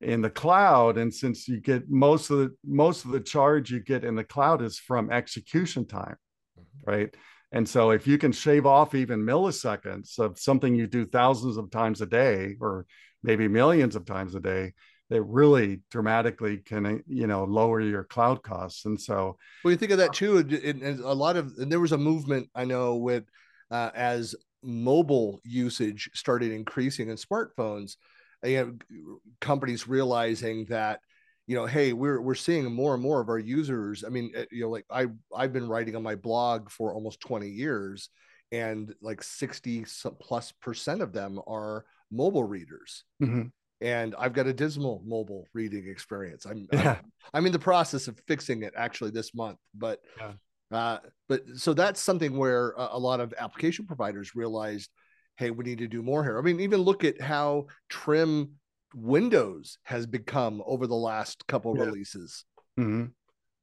in 0.00 0.22
the 0.22 0.30
cloud 0.30 0.96
and 0.96 1.12
since 1.12 1.49
you 1.49 1.60
get 1.60 1.90
most 1.90 2.30
of 2.30 2.38
the 2.38 2.54
most 2.64 3.04
of 3.04 3.10
the 3.10 3.18
charge 3.18 3.72
you 3.72 3.80
get 3.80 4.04
in 4.04 4.14
the 4.14 4.22
cloud 4.22 4.62
is 4.62 4.78
from 4.78 5.10
execution 5.10 5.84
time 5.84 6.14
mm-hmm. 6.56 6.88
right 6.88 7.16
and 7.50 7.68
so 7.68 7.90
if 7.90 8.06
you 8.06 8.16
can 8.16 8.30
shave 8.30 8.64
off 8.64 8.94
even 8.94 9.26
milliseconds 9.26 10.16
of 10.20 10.38
something 10.38 10.72
you 10.72 10.87
do 10.87 11.04
thousands 11.04 11.56
of 11.56 11.68
times 11.68 12.00
a 12.00 12.06
day 12.06 12.54
or 12.60 12.87
maybe 13.25 13.49
millions 13.49 13.96
of 13.96 14.04
times 14.06 14.37
a 14.37 14.40
day 14.40 14.72
that 15.10 15.22
really 15.22 15.80
dramatically 15.90 16.58
can 16.58 17.02
you 17.06 17.26
know 17.26 17.44
lower 17.44 17.80
your 17.80 18.04
cloud 18.04 18.42
costs 18.42 18.86
and 18.86 18.98
so 18.98 19.36
well 19.62 19.70
you 19.70 19.76
think 19.76 19.92
of 19.92 19.98
that 19.98 20.14
too 20.14 20.38
and 20.38 21.00
a 21.00 21.12
lot 21.12 21.36
of 21.36 21.52
and 21.58 21.70
there 21.70 21.80
was 21.80 21.92
a 21.92 21.98
movement 21.98 22.48
i 22.54 22.64
know 22.64 22.96
with 22.96 23.24
uh, 23.70 23.90
as 23.94 24.34
mobile 24.62 25.40
usage 25.44 26.10
started 26.14 26.52
increasing 26.52 27.10
in 27.10 27.16
smartphones 27.16 27.96
you 28.44 28.78
know, 28.90 29.18
companies 29.40 29.86
realizing 29.86 30.64
that 30.66 31.00
you 31.46 31.56
know 31.56 31.66
hey 31.66 31.92
we're 31.92 32.20
we're 32.20 32.34
seeing 32.34 32.72
more 32.72 32.94
and 32.94 33.02
more 33.02 33.20
of 33.20 33.28
our 33.28 33.38
users 33.38 34.04
i 34.04 34.08
mean 34.08 34.32
uh, 34.36 34.44
you 34.50 34.62
know 34.62 34.70
like 34.70 34.84
i 34.90 35.06
i've 35.36 35.52
been 35.52 35.68
writing 35.68 35.96
on 35.96 36.02
my 36.02 36.14
blog 36.14 36.70
for 36.70 36.94
almost 36.94 37.20
20 37.20 37.48
years 37.48 38.08
and 38.52 38.94
like 39.00 39.22
60 39.22 39.84
plus 40.20 40.52
percent 40.60 41.02
of 41.02 41.12
them 41.12 41.40
are 41.46 41.84
mobile 42.10 42.42
readers. 42.42 43.04
Mm-hmm 43.22 43.48
and 43.80 44.14
I've 44.18 44.32
got 44.32 44.46
a 44.46 44.52
dismal 44.52 45.02
mobile 45.06 45.46
reading 45.54 45.88
experience. 45.88 46.44
I'm, 46.46 46.66
Yeah. 46.72 46.99
I'm, 47.02 47.12
I'm 47.34 47.46
in 47.46 47.52
the 47.52 47.58
process 47.58 48.08
of 48.08 48.20
fixing 48.26 48.62
it 48.62 48.75
actually 48.76 49.10
this 49.10 49.34
month, 49.34 49.58
but 49.75 50.00
Yeah. 50.18 50.32
uh, 50.72 50.99
but 51.28 51.42
so 51.56 51.75
that's 51.75 52.00
something 52.00 52.37
where 52.37 52.70
a, 52.72 52.90
a 52.92 52.99
lot 52.99 53.20
of 53.20 53.34
application 53.38 53.87
providers 53.87 54.34
realized, 54.34 54.90
hey, 55.37 55.50
we 55.50 55.64
need 55.64 55.78
to 55.78 55.88
do 55.88 56.02
more 56.02 56.22
here. 56.22 56.38
I 56.38 56.42
mean, 56.42 56.60
even 56.60 56.80
look 56.80 57.04
at 57.04 57.20
how 57.20 57.66
trim 57.88 58.52
Windows 58.94 59.78
has 59.84 60.06
become 60.06 60.62
over 60.66 60.87
the 60.87 60.94
last 60.96 61.46
couple 61.46 61.75
Yeah. 61.75 61.84
releases. 61.84 62.44
hmm 62.76 63.06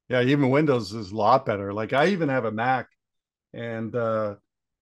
Yeah, 0.09 0.21
even 0.21 0.50
Windows 0.50 0.93
is 0.93 1.12
a 1.12 1.15
lot 1.15 1.45
better. 1.45 1.74
Like 1.74 1.93
I 1.93 2.07
even 2.07 2.29
have 2.29 2.45
a 2.45 2.51
Mac, 2.51 2.88
and 3.53 3.95
uh, 3.95 4.36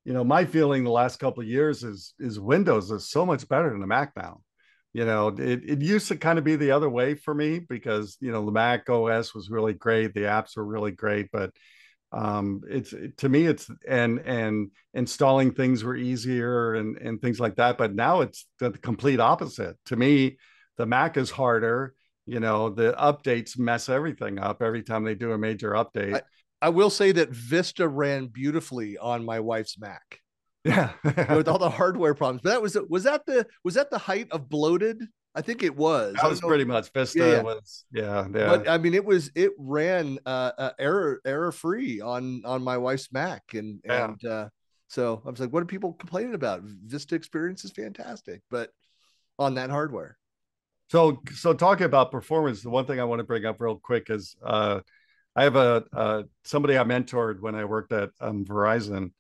you 0.05 0.13
know, 0.13 0.23
my 0.23 0.45
feeling 0.45 0.83
the 0.83 0.91
last 0.91 1.19
couple 1.19 1.41
of 1.41 1.49
years 1.49 1.83
is 1.83 2.13
is 2.19 2.39
Windows 2.39 2.91
is 2.91 3.09
so 3.09 3.25
much 3.25 3.47
better 3.47 3.69
than 3.69 3.81
the 3.81 3.87
Mac 3.87 4.13
now. 4.15 4.41
You 4.95 5.03
know, 5.03 5.27
it, 5.27 5.69
it 5.69 5.81
used 5.81 6.07
to 6.07 6.15
kind 6.15 6.39
of 6.39 6.45
be 6.45 6.55
the 6.55 6.71
other 6.71 6.89
way 6.89 7.15
for 7.15 7.33
me 7.33 7.59
because 7.59 8.15
you 8.21 8.31
know 8.31 8.45
the 8.45 8.53
Mac 8.53 8.89
OS 8.89 9.35
was 9.35 9.49
really 9.49 9.73
great, 9.73 10.13
the 10.13 10.21
apps 10.21 10.55
were 10.55 10.63
really 10.63 10.91
great, 10.91 11.27
but 11.33 11.51
um 12.13 12.61
it's 12.69 12.93
to 13.17 13.27
me 13.27 13.45
it's 13.45 13.69
and 13.85 14.19
and 14.19 14.71
installing 14.93 15.51
things 15.51 15.83
were 15.83 15.97
easier 15.97 16.75
and 16.75 16.97
and 16.97 17.19
things 17.19 17.39
like 17.39 17.55
that 17.55 17.79
but 17.79 17.95
now 17.95 18.21
it's 18.21 18.45
the 18.59 18.71
complete 18.71 19.19
opposite. 19.19 19.75
To 19.87 19.97
me 19.97 20.37
the 20.77 20.85
mac 20.85 21.17
is 21.17 21.31
harder 21.31 21.93
you 22.25 22.39
know 22.39 22.69
the 22.69 22.93
updates 22.93 23.57
mess 23.59 23.89
everything 23.89 24.39
up 24.39 24.61
every 24.61 24.83
time 24.83 25.03
they 25.03 25.15
do 25.15 25.33
a 25.33 25.37
major 25.37 25.71
update. 25.71 26.21
I 26.61 26.69
will 26.69 26.89
say 26.89 27.11
that 27.11 27.31
Vista 27.31 27.85
ran 27.85 28.27
beautifully 28.27 28.97
on 28.97 29.25
my 29.25 29.41
wife's 29.41 29.77
Mac 29.77 30.21
yeah 30.65 30.91
with 31.35 31.47
all 31.47 31.59
the 31.59 31.69
hardware 31.69 32.13
problems. 32.13 32.41
But 32.43 32.49
that 32.51 32.61
was 32.61 32.77
was 32.89 33.03
that 33.03 33.25
the 33.25 33.47
was 33.63 33.75
that 33.75 33.89
the 33.91 33.97
height 33.99 34.27
of 34.31 34.49
bloated? 34.49 35.03
I 35.35 35.41
think 35.41 35.63
it 35.63 35.75
was. 35.75 36.23
I 36.23 36.23
that 36.23 36.29
was 36.29 36.41
pretty 36.41 36.65
much 36.65 36.91
vista 36.93 37.19
Yeah, 37.19 37.31
yeah. 37.33 37.41
was 37.41 37.85
yeah 37.91 38.27
yeah 38.33 38.47
but 38.47 38.69
I 38.69 38.77
mean, 38.77 38.93
it 38.93 39.05
was 39.05 39.31
it 39.35 39.51
ran 39.57 40.19
uh, 40.25 40.51
uh 40.57 40.71
error 40.79 41.21
error 41.25 41.51
free 41.51 42.01
on 42.01 42.43
on 42.45 42.63
my 42.63 42.77
wife's 42.77 43.11
Mac, 43.11 43.53
and 43.53 43.81
Yeah. 43.85 44.05
and 44.05 44.25
uh, 44.25 44.49
so 44.87 45.21
I 45.25 45.29
was 45.29 45.39
like, 45.39 45.51
what 45.51 45.63
are 45.63 45.65
people 45.67 45.93
complaining 45.93 46.33
about? 46.35 46.61
Vista 46.63 47.15
experience 47.15 47.65
is 47.65 47.71
fantastic, 47.71 48.41
but 48.49 48.71
on 49.39 49.55
that 49.55 49.69
hardware, 49.69 50.17
So, 50.89 51.21
so 51.33 51.53
talking 51.53 51.85
about 51.85 52.11
performance, 52.11 52.61
the 52.61 52.69
one 52.69 52.85
thing 52.85 52.99
I 52.99 53.03
want 53.05 53.19
to 53.19 53.23
bring 53.23 53.45
up 53.45 53.59
real 53.59 53.77
quick 53.77 54.09
is 54.09 54.35
uh, 54.43 54.81
I 55.35 55.43
have 55.43 55.55
a 55.55 55.85
uh, 55.93 56.23
somebody 56.43 56.77
I 56.77 56.83
mentored 56.83 57.41
when 57.41 57.55
I 57.55 57.65
worked 57.65 57.91
at 57.91 58.11
um, 58.21 58.45
Verizon, 58.45 59.11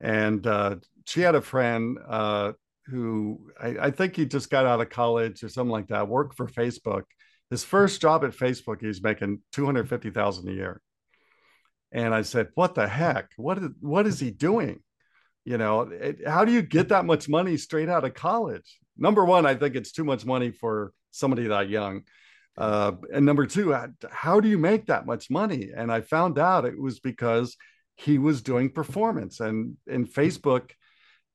and 0.00 0.46
uh, 0.46 0.76
she 1.06 1.20
had 1.20 1.34
a 1.34 1.40
friend 1.40 1.98
uh, 2.06 2.52
who 2.86 3.50
I, 3.60 3.76
I 3.80 3.90
think 3.90 4.16
he 4.16 4.26
just 4.26 4.50
got 4.50 4.66
out 4.66 4.80
of 4.80 4.90
college 4.90 5.42
or 5.42 5.48
something 5.48 5.72
like 5.72 5.88
that, 5.88 6.08
worked 6.08 6.36
for 6.36 6.46
Facebook. 6.46 7.04
His 7.50 7.64
first 7.64 8.00
job 8.00 8.24
at 8.24 8.32
Facebook, 8.32 8.80
he's 8.80 9.02
making 9.02 9.40
two 9.52 9.66
hundred 9.66 9.88
fifty 9.88 10.10
thousand 10.10 10.48
a 10.48 10.52
year, 10.52 10.80
and 11.92 12.14
I 12.14 12.22
said, 12.22 12.48
"What 12.54 12.74
the 12.74 12.88
heck? 12.88 13.30
What 13.36 13.58
is 13.58 13.68
what 13.80 14.06
is 14.06 14.18
he 14.18 14.30
doing?" 14.30 14.80
You 15.44 15.58
know, 15.58 15.82
it, 15.82 16.26
how 16.26 16.44
do 16.44 16.52
you 16.52 16.62
get 16.62 16.88
that 16.88 17.04
much 17.04 17.28
money 17.28 17.56
straight 17.58 17.88
out 17.88 18.04
of 18.04 18.14
college? 18.14 18.78
Number 18.96 19.24
one, 19.24 19.44
I 19.44 19.54
think 19.54 19.76
it's 19.76 19.92
too 19.92 20.04
much 20.04 20.24
money 20.24 20.50
for 20.50 20.92
somebody 21.10 21.46
that 21.48 21.68
young. 21.68 22.02
Uh, 22.56 22.92
and 23.12 23.26
number 23.26 23.46
two, 23.46 23.76
how 24.10 24.40
do 24.40 24.48
you 24.48 24.58
make 24.58 24.86
that 24.86 25.06
much 25.06 25.28
money? 25.30 25.70
And 25.76 25.90
I 25.92 26.00
found 26.00 26.38
out 26.38 26.64
it 26.64 26.80
was 26.80 27.00
because 27.00 27.56
he 27.96 28.18
was 28.18 28.42
doing 28.42 28.70
performance 28.70 29.40
and 29.40 29.76
in 29.86 30.06
Facebook, 30.06 30.70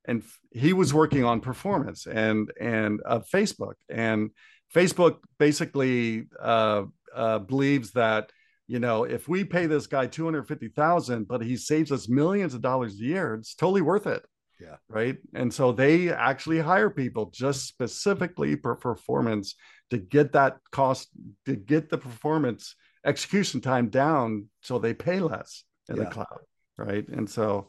and 0.05 0.23
he 0.51 0.73
was 0.73 0.93
working 0.93 1.23
on 1.23 1.41
performance 1.41 2.05
and 2.05 2.51
and 2.59 2.99
uh, 3.05 3.19
Facebook 3.19 3.75
and 3.89 4.31
Facebook 4.73 5.17
basically 5.37 6.27
uh, 6.41 6.83
uh, 7.15 7.39
believes 7.39 7.91
that 7.91 8.31
you 8.67 8.79
know 8.79 9.03
if 9.03 9.27
we 9.27 9.43
pay 9.43 9.65
this 9.65 9.87
guy 9.87 10.07
two 10.07 10.25
hundred 10.25 10.47
fifty 10.47 10.69
thousand, 10.69 11.27
but 11.27 11.41
he 11.41 11.57
saves 11.57 11.91
us 11.91 12.09
millions 12.09 12.53
of 12.53 12.61
dollars 12.61 12.95
a 12.95 13.03
year, 13.03 13.35
it's 13.35 13.55
totally 13.55 13.81
worth 13.81 14.07
it. 14.07 14.25
Yeah. 14.59 14.75
Right. 14.89 15.17
And 15.33 15.53
so 15.53 15.71
they 15.71 16.11
actually 16.11 16.59
hire 16.59 16.89
people 16.89 17.31
just 17.33 17.65
specifically 17.65 18.57
for 18.57 18.75
performance 18.75 19.55
to 19.89 19.97
get 19.97 20.33
that 20.33 20.57
cost 20.71 21.07
to 21.45 21.55
get 21.55 21.89
the 21.89 21.97
performance 21.97 22.75
execution 23.05 23.61
time 23.61 23.87
down 23.87 24.47
so 24.61 24.77
they 24.77 24.93
pay 24.93 25.21
less 25.21 25.63
in 25.89 25.97
Yeah. 25.97 26.03
the 26.03 26.09
cloud. 26.09 26.39
Right. 26.77 27.07
And 27.09 27.29
so 27.29 27.67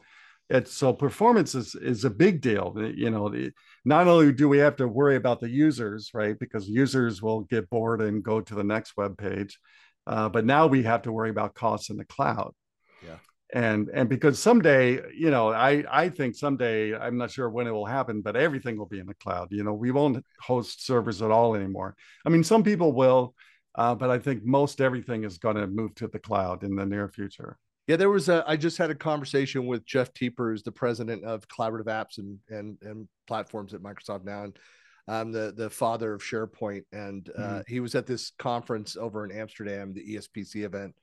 it's 0.49 0.73
so 0.73 0.93
performance 0.93 1.55
is 1.55 1.75
is 1.75 2.03
a 2.05 2.09
big 2.09 2.41
deal. 2.41 2.73
You 2.77 3.09
know, 3.09 3.29
the, 3.29 3.51
not 3.85 4.07
only 4.07 4.31
do 4.33 4.47
we 4.49 4.59
have 4.59 4.75
to 4.77 4.87
worry 4.87 5.15
about 5.15 5.39
the 5.39 5.49
users, 5.49 6.11
right? 6.13 6.37
Because 6.37 6.67
users 6.67 7.21
will 7.21 7.41
get 7.41 7.69
bored 7.69 8.01
and 8.01 8.23
go 8.23 8.41
to 8.41 8.55
the 8.55 8.63
next 8.63 8.97
web 8.97 9.17
page. 9.17 9.59
Uh, 10.07 10.29
but 10.29 10.45
now 10.45 10.67
we 10.67 10.83
have 10.83 11.03
to 11.03 11.11
worry 11.11 11.29
about 11.29 11.55
costs 11.55 11.89
in 11.89 11.97
the 11.97 12.05
cloud. 12.05 12.53
Yeah. 13.05 13.17
And 13.53 13.89
and 13.93 14.09
because 14.09 14.39
someday, 14.39 14.99
you 15.13 15.29
know, 15.29 15.49
I 15.51 15.83
I 15.89 16.09
think 16.09 16.35
someday 16.35 16.95
I'm 16.97 17.17
not 17.17 17.31
sure 17.31 17.49
when 17.49 17.67
it 17.67 17.71
will 17.71 17.85
happen, 17.85 18.21
but 18.21 18.35
everything 18.35 18.77
will 18.77 18.87
be 18.87 18.99
in 18.99 19.07
the 19.07 19.13
cloud. 19.15 19.47
You 19.51 19.63
know, 19.63 19.73
we 19.73 19.91
won't 19.91 20.23
host 20.41 20.85
servers 20.85 21.21
at 21.21 21.31
all 21.31 21.55
anymore. 21.55 21.95
I 22.25 22.29
mean, 22.29 22.43
some 22.43 22.63
people 22.63 22.91
will, 22.93 23.35
uh, 23.75 23.95
but 23.95 24.09
I 24.09 24.19
think 24.19 24.43
most 24.43 24.81
everything 24.81 25.23
is 25.23 25.37
going 25.37 25.57
to 25.57 25.67
move 25.67 25.95
to 25.95 26.07
the 26.07 26.19
cloud 26.19 26.63
in 26.63 26.75
the 26.75 26.85
near 26.85 27.07
future. 27.09 27.57
Yeah, 27.91 27.97
there 27.97 28.09
was 28.09 28.29
a. 28.29 28.41
I 28.47 28.55
just 28.55 28.77
had 28.77 28.89
a 28.89 28.95
conversation 28.95 29.67
with 29.67 29.85
Jeff 29.85 30.13
Teper, 30.13 30.63
the 30.63 30.71
president 30.71 31.25
of 31.25 31.45
collaborative 31.49 31.87
apps 31.87 32.19
and 32.19 32.39
and 32.49 32.77
and 32.83 33.05
platforms 33.27 33.73
at 33.73 33.81
Microsoft 33.81 34.23
now, 34.23 34.45
and 34.45 34.57
um, 35.09 35.33
the 35.33 35.53
the 35.57 35.69
father 35.69 36.13
of 36.13 36.21
SharePoint, 36.21 36.83
and 36.93 37.29
uh, 37.37 37.41
Mhm. 37.41 37.67
he 37.67 37.81
was 37.81 37.93
at 37.95 38.07
this 38.07 38.31
conference 38.39 38.95
over 38.95 39.25
in 39.25 39.31
Amsterdam, 39.37 39.93
the 39.93 40.15
ESPC 40.15 40.63
event, 40.63 40.95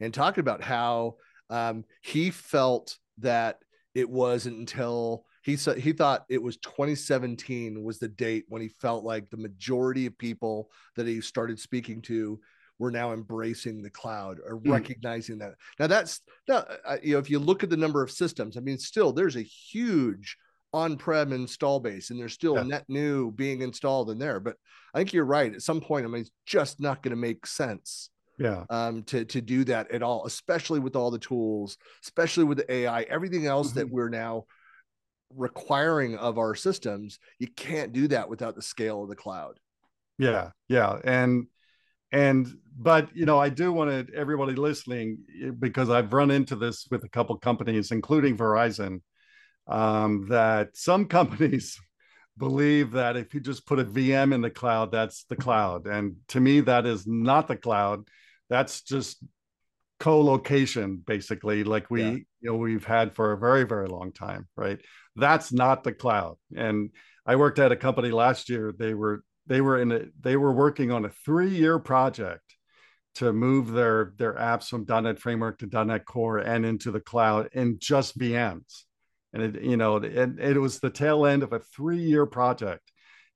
and 0.00 0.12
talking 0.12 0.42
about 0.42 0.62
how 0.62 1.16
um, 1.48 1.82
he 2.02 2.30
felt 2.30 2.98
that 3.16 3.60
it 3.94 4.10
wasn't 4.10 4.58
until 4.58 5.24
he 5.44 5.56
said 5.56 5.78
he 5.78 5.94
thought 5.94 6.26
it 6.28 6.42
was 6.42 6.58
2017 6.58 7.82
was 7.82 7.98
the 7.98 8.08
date 8.08 8.44
when 8.48 8.60
he 8.60 8.68
felt 8.68 9.02
like 9.02 9.30
the 9.30 9.38
majority 9.38 10.04
of 10.04 10.18
people 10.18 10.68
that 10.96 11.06
he 11.06 11.22
started 11.22 11.58
speaking 11.58 12.02
to 12.02 12.38
were 12.78 12.90
now 12.90 13.12
embracing 13.12 13.82
the 13.82 13.90
cloud 13.90 14.38
or 14.44 14.58
Mm. 14.58 14.70
recognizing 14.72 15.38
that. 15.38 15.54
Now 15.78 15.86
that's 15.86 16.20
now 16.48 16.66
you 17.02 17.12
know 17.14 17.18
if 17.18 17.30
you 17.30 17.38
look 17.38 17.62
at 17.62 17.70
the 17.70 17.76
number 17.76 18.02
of 18.02 18.10
systems, 18.10 18.56
I 18.56 18.60
mean, 18.60 18.78
still 18.78 19.12
there's 19.12 19.36
a 19.36 19.42
huge 19.42 20.36
on-prem 20.72 21.32
install 21.32 21.78
base, 21.78 22.10
and 22.10 22.18
there's 22.18 22.32
still 22.32 22.56
Yeah. 22.56 22.62
net 22.64 22.84
new 22.88 23.30
being 23.30 23.62
installed 23.62 24.10
in 24.10 24.18
there. 24.18 24.40
But 24.40 24.56
I 24.92 24.98
think 24.98 25.12
you're 25.12 25.24
right. 25.24 25.54
At 25.54 25.62
some 25.62 25.80
point, 25.80 26.04
I 26.04 26.08
mean, 26.08 26.22
it's 26.22 26.32
just 26.46 26.80
not 26.80 27.00
going 27.00 27.10
to 27.12 27.16
make 27.16 27.46
sense 27.46 28.10
Yeah. 28.38 28.64
um, 28.70 29.04
to 29.04 29.24
to 29.24 29.40
do 29.40 29.62
that 29.66 29.90
at 29.92 30.02
all, 30.02 30.26
especially 30.26 30.80
with 30.80 30.96
all 30.96 31.12
the 31.12 31.18
tools, 31.20 31.78
especially 32.02 32.42
with 32.44 32.58
the 32.58 32.72
AI, 32.72 33.02
everything 33.02 33.46
else 33.46 33.70
that 33.72 33.86
Mhm. 33.86 33.90
we're 33.90 34.08
now 34.08 34.46
requiring 35.30 36.16
of 36.16 36.38
our 36.38 36.54
systems. 36.54 37.18
You 37.38 37.48
can't 37.48 37.92
do 37.92 38.08
that 38.08 38.28
without 38.28 38.54
the 38.56 38.62
scale 38.62 39.02
of 39.02 39.08
the 39.08 39.16
cloud. 39.16 39.58
Yeah, 40.18 40.50
yeah, 40.68 41.00
and 41.04 41.46
and 42.14 42.46
but 42.78 43.14
you 43.14 43.26
know, 43.26 43.38
I 43.38 43.48
do 43.50 43.72
want 43.72 43.90
to 44.08 44.14
everybody 44.14 44.54
listening 44.54 45.18
eh, 45.42 45.50
because 45.58 45.90
I've 45.90 46.12
run 46.12 46.30
into 46.30 46.56
this 46.56 46.86
with 46.90 47.04
a 47.04 47.08
couple 47.08 47.36
companies, 47.38 47.90
including 47.90 48.36
Verizon, 48.36 49.00
um, 49.66 50.26
that 50.28 50.76
some 50.76 51.06
companies 51.18 51.78
believe 52.38 52.92
that 52.92 53.16
if 53.16 53.34
you 53.34 53.40
just 53.40 53.66
put 53.66 53.78
a 53.80 53.84
VM 53.84 54.32
in 54.34 54.40
the 54.40 54.50
cloud, 54.50 54.92
that's 54.92 55.24
the 55.24 55.36
cloud, 55.36 55.86
and 55.86 56.16
to 56.28 56.40
me, 56.40 56.60
that 56.60 56.86
is 56.86 57.06
not 57.06 57.48
the 57.48 57.56
cloud. 57.56 58.08
That's 58.48 58.82
just 58.82 59.22
co-location, 60.00 61.02
basically, 61.06 61.64
like 61.64 61.90
we 61.90 62.02
Yeah. 62.02 62.10
you 62.10 62.26
know 62.42 62.56
we've 62.56 62.84
had 62.84 63.14
for 63.14 63.32
a 63.32 63.38
very 63.38 63.64
very 63.64 63.88
long 63.88 64.12
time, 64.12 64.48
right? 64.56 64.80
That's 65.16 65.52
not 65.52 65.82
the 65.84 65.92
cloud, 65.92 66.36
and 66.56 66.90
I 67.26 67.36
worked 67.36 67.58
at 67.58 67.72
a 67.72 67.76
company 67.76 68.10
last 68.10 68.48
year. 68.50 68.72
They 68.76 68.94
were 68.94 69.24
they 69.46 69.60
were 69.60 69.80
in 69.80 69.92
a 69.92 70.00
they 70.20 70.36
were 70.36 70.52
working 70.52 70.90
on 70.90 71.04
a 71.04 71.10
three 71.24 71.50
year 71.50 71.78
project 71.78 72.42
to 73.16 73.32
move 73.32 73.72
their 73.72 74.12
their 74.16 74.34
apps 74.34 74.68
from 74.68 74.86
.NET 74.88 75.18
Framework 75.18 75.58
to 75.58 75.84
.NET 75.84 76.04
Core 76.04 76.38
and 76.38 76.64
into 76.64 76.90
the 76.90 77.00
cloud 77.00 77.48
in 77.52 77.78
just 77.78 78.18
VMs, 78.18 78.84
and 79.32 79.42
it 79.42 79.62
you 79.62 79.76
know 79.76 79.96
and 79.96 80.38
it 80.40 80.58
was 80.58 80.80
the 80.80 80.90
tail 80.90 81.26
end 81.26 81.42
of 81.42 81.52
a 81.52 81.60
three 81.60 82.00
year 82.00 82.26
project, 82.26 82.90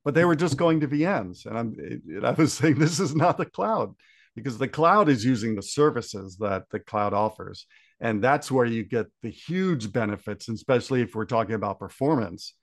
but 0.04 0.14
they 0.14 0.24
were 0.24 0.36
just 0.36 0.56
going 0.56 0.80
to 0.80 0.88
VMs, 0.88 1.46
and 1.46 1.58
I'm 1.58 1.74
and 1.78 2.26
I 2.26 2.32
was 2.32 2.52
saying 2.54 2.78
this 2.78 3.00
is 3.00 3.14
not 3.14 3.38
the 3.38 3.46
cloud 3.46 3.94
because 4.34 4.58
the 4.58 4.68
cloud 4.68 5.08
is 5.08 5.24
using 5.24 5.54
the 5.54 5.62
services 5.62 6.36
that 6.38 6.64
the 6.70 6.80
cloud 6.80 7.12
offers, 7.12 7.66
and 8.00 8.22
that's 8.22 8.50
where 8.50 8.66
you 8.66 8.82
get 8.82 9.06
the 9.22 9.30
huge 9.30 9.92
benefits, 9.92 10.48
especially 10.48 11.02
if 11.02 11.14
we're 11.14 11.24
talking 11.24 11.54
about 11.54 11.78
performance 11.78 12.54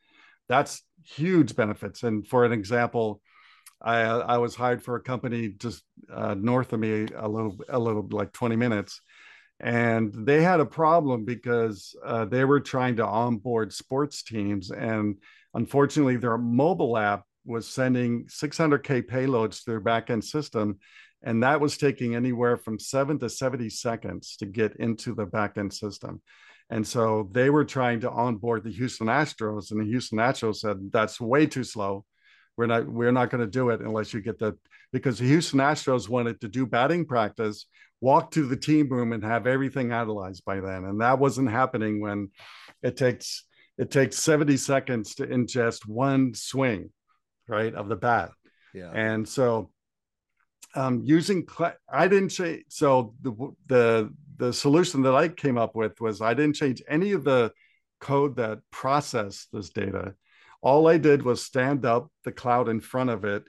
that's 0.48 0.84
huge 1.04 1.56
benefits. 1.56 2.04
And 2.04 2.28
for 2.28 2.46
an 2.46 2.52
example, 2.52 3.22
I 3.86 4.02
I 4.02 4.38
was 4.40 4.56
hired 4.56 4.84
for 4.84 4.96
a 4.96 5.02
company 5.02 5.50
just 5.50 5.84
uh, 6.12 6.34
north 6.34 6.74
of 6.74 6.80
me 6.80 7.08
a 7.16 7.28
little 7.28 7.58
a 7.70 7.80
little 7.80 8.08
like 8.10 8.34
20 8.34 8.56
minutes, 8.56 9.00
and 9.60 10.12
they 10.26 10.42
had 10.42 10.60
a 10.60 10.66
problem 10.66 11.24
because 11.24 11.96
uh, 12.04 12.26
they 12.26 12.44
were 12.46 12.60
trying 12.60 12.96
to 12.98 13.06
onboard 13.06 13.72
sports 13.72 14.24
teams, 14.24 14.72
and 14.72 15.18
unfortunately, 15.54 16.18
their 16.18 16.38
mobile 16.38 16.98
app 16.98 17.24
was 17.46 17.68
sending 17.68 18.26
600k 18.26 19.04
payloads 19.04 19.64
to 19.64 19.72
their 19.72 19.82
backend 19.82 20.24
system. 20.24 20.80
And 21.22 21.44
that 21.44 21.62
was 21.62 21.78
taking 21.78 22.16
anywhere 22.16 22.58
from 22.58 22.80
7 22.80 23.20
to 23.20 23.30
70 23.30 23.70
seconds 23.70 24.36
to 24.38 24.46
get 24.46 24.76
into 24.78 25.16
the 25.16 25.26
backend 25.26 25.74
system. 25.74 26.22
And 26.70 26.86
so 26.86 27.30
they 27.32 27.50
were 27.52 27.66
trying 27.66 28.00
to 28.02 28.12
onboard 28.12 28.64
the 28.64 28.72
Houston 28.72 29.08
Astros. 29.08 29.72
And 29.72 29.80
the 29.80 29.86
Houston 29.86 30.18
Astros 30.18 30.58
said 30.58 30.92
that's 30.92 31.22
way 31.22 31.46
too 31.46 31.64
slow 31.64 32.06
we're 32.58 32.68
not 32.68 32.88
we're 32.88 33.12
not 33.12 33.30
going 33.30 33.42
to 33.42 33.50
do 33.50 33.70
it 33.70 33.82
unless 33.82 34.14
you 34.14 34.22
get 34.22 34.40
the 34.40 34.58
because 34.92 35.20
the 35.20 35.28
Houston 35.28 35.60
Astros 35.60 36.08
wanted 36.08 36.42
to 36.42 36.48
do 36.48 36.66
batting 36.66 37.06
practice 37.06 37.66
walk 38.02 38.32
to 38.32 38.46
the 38.46 38.58
team 38.58 38.90
room 38.90 39.14
and 39.14 39.24
have 39.24 39.48
everything 39.48 39.92
analyzed 39.92 40.44
by 40.46 40.60
then. 40.60 40.86
And 40.86 41.02
that 41.02 41.18
wasn't 41.18 41.50
happening 41.50 42.02
when 42.02 42.30
it 42.84 42.98
takes 42.98 43.46
it 43.78 43.92
takes 43.92 44.18
70 44.18 44.58
seconds 44.58 45.16
to 45.16 45.28
ingest 45.28 45.88
one 45.88 46.34
swing 46.34 46.92
right 47.48 47.74
of 47.74 47.90
the 47.90 47.96
bat. 47.96 48.32
Yeah. 48.74 48.92
And 48.94 49.28
so 49.28 49.72
um, 50.76 51.02
using 51.04 51.48
cl- 51.48 51.78
i 51.90 52.08
didn't 52.08 52.32
say 52.32 52.64
so 52.68 53.16
the 53.22 53.32
the 53.68 54.14
the 54.38 54.52
solution 54.52 55.02
that 55.04 55.16
i 55.16 55.30
came 55.30 55.58
up 55.58 55.74
with 55.74 56.00
was 56.02 56.22
i 56.22 56.34
didn't 56.34 56.56
change 56.56 56.84
any 56.88 57.14
of 57.14 57.24
the 57.24 57.52
code 58.02 58.36
that 58.36 58.60
processed 58.72 59.48
this 59.54 59.70
data 59.70 60.14
all 60.66 60.88
i 60.88 60.98
did 60.98 61.22
was 61.22 61.44
stand 61.44 61.86
up 61.86 62.10
the 62.24 62.32
cloud 62.32 62.68
in 62.68 62.82
front 62.82 63.12
of 63.12 63.24
it 63.24 63.44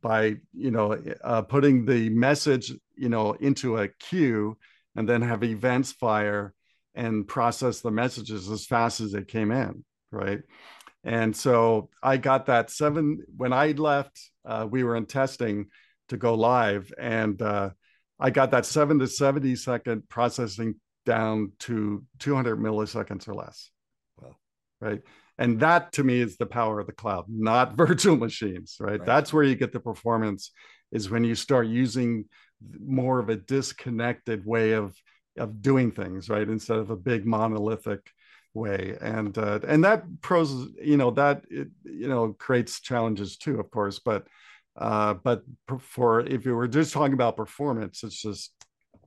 by 0.00 0.34
you 0.54 0.70
know 0.70 0.98
uh, 1.22 1.42
putting 1.42 1.84
the 1.84 2.08
message 2.08 2.72
you 2.96 3.10
know 3.10 3.32
into 3.34 3.76
a 3.76 3.88
queue 3.88 4.56
and 4.96 5.08
then 5.08 5.22
have 5.22 5.44
events 5.44 5.92
fire 5.92 6.54
and 6.94 7.28
process 7.28 7.80
the 7.80 7.90
messages 7.90 8.50
as 8.50 8.66
fast 8.66 9.00
as 9.00 9.12
they 9.12 9.22
came 9.22 9.52
in 9.52 9.84
right? 10.10 10.40
And 11.04 11.34
so 11.34 11.90
i 12.02 12.16
got 12.16 12.46
that 12.46 12.70
seven 12.70 13.24
when 13.36 13.52
i 13.52 13.72
left 13.72 14.18
uh, 14.44 14.66
we 14.68 14.82
were 14.82 14.96
in 14.96 15.06
testing 15.06 15.66
to 16.08 16.16
go 16.16 16.34
live 16.34 16.92
and 16.98 17.40
uh, 17.42 17.70
i 18.18 18.30
got 18.30 18.50
that 18.52 18.66
7 18.66 18.98
to 18.98 19.06
70 19.06 19.56
second 19.56 20.08
processing 20.08 20.76
down 21.04 21.52
to 21.58 22.04
200 22.20 22.58
milliseconds 22.60 23.26
or 23.28 23.34
less. 23.34 23.70
Wow 24.20 24.36
right 24.80 25.02
and 25.38 25.60
that 25.60 25.92
to 25.92 26.04
me 26.04 26.20
is 26.20 26.36
the 26.36 26.46
power 26.46 26.80
of 26.80 26.86
the 26.86 26.92
cloud 26.92 27.24
not 27.28 27.76
virtual 27.76 28.16
machines 28.16 28.76
right? 28.80 28.98
right. 28.98 29.06
That's 29.06 29.32
where 29.32 29.44
you 29.44 29.54
get 29.54 29.72
the 29.72 29.80
performance 29.80 30.52
is 30.90 31.10
when 31.10 31.24
you 31.24 31.34
start 31.34 31.66
using 31.66 32.26
more 32.80 33.18
of 33.18 33.28
a 33.28 33.36
disconnected 33.36 34.44
way 34.46 34.72
of 34.72 34.94
of 35.38 35.62
doing 35.62 35.90
things 35.90 36.28
right? 36.28 36.48
Instead 36.48 36.78
of 36.78 36.90
a 36.90 36.96
big 36.96 37.24
monolithic 37.24 38.10
way. 38.54 38.96
And 39.00 39.36
uh, 39.38 39.60
and 39.66 39.84
that 39.84 40.04
pros 40.20 40.68
you 40.82 40.96
know 40.96 41.10
that 41.12 41.44
it, 41.50 41.68
you 41.84 42.08
know 42.08 42.34
creates 42.38 42.80
challenges 42.80 43.36
too 43.36 43.58
of 43.58 43.70
course 43.70 43.98
but 43.98 44.26
uh 44.76 45.14
but 45.14 45.42
for 45.80 46.20
if 46.20 46.44
you 46.46 46.54
were 46.54 46.68
just 46.68 46.92
talking 46.92 47.12
about 47.12 47.36
performance 47.36 48.02
it's 48.04 48.20
just 48.20 48.52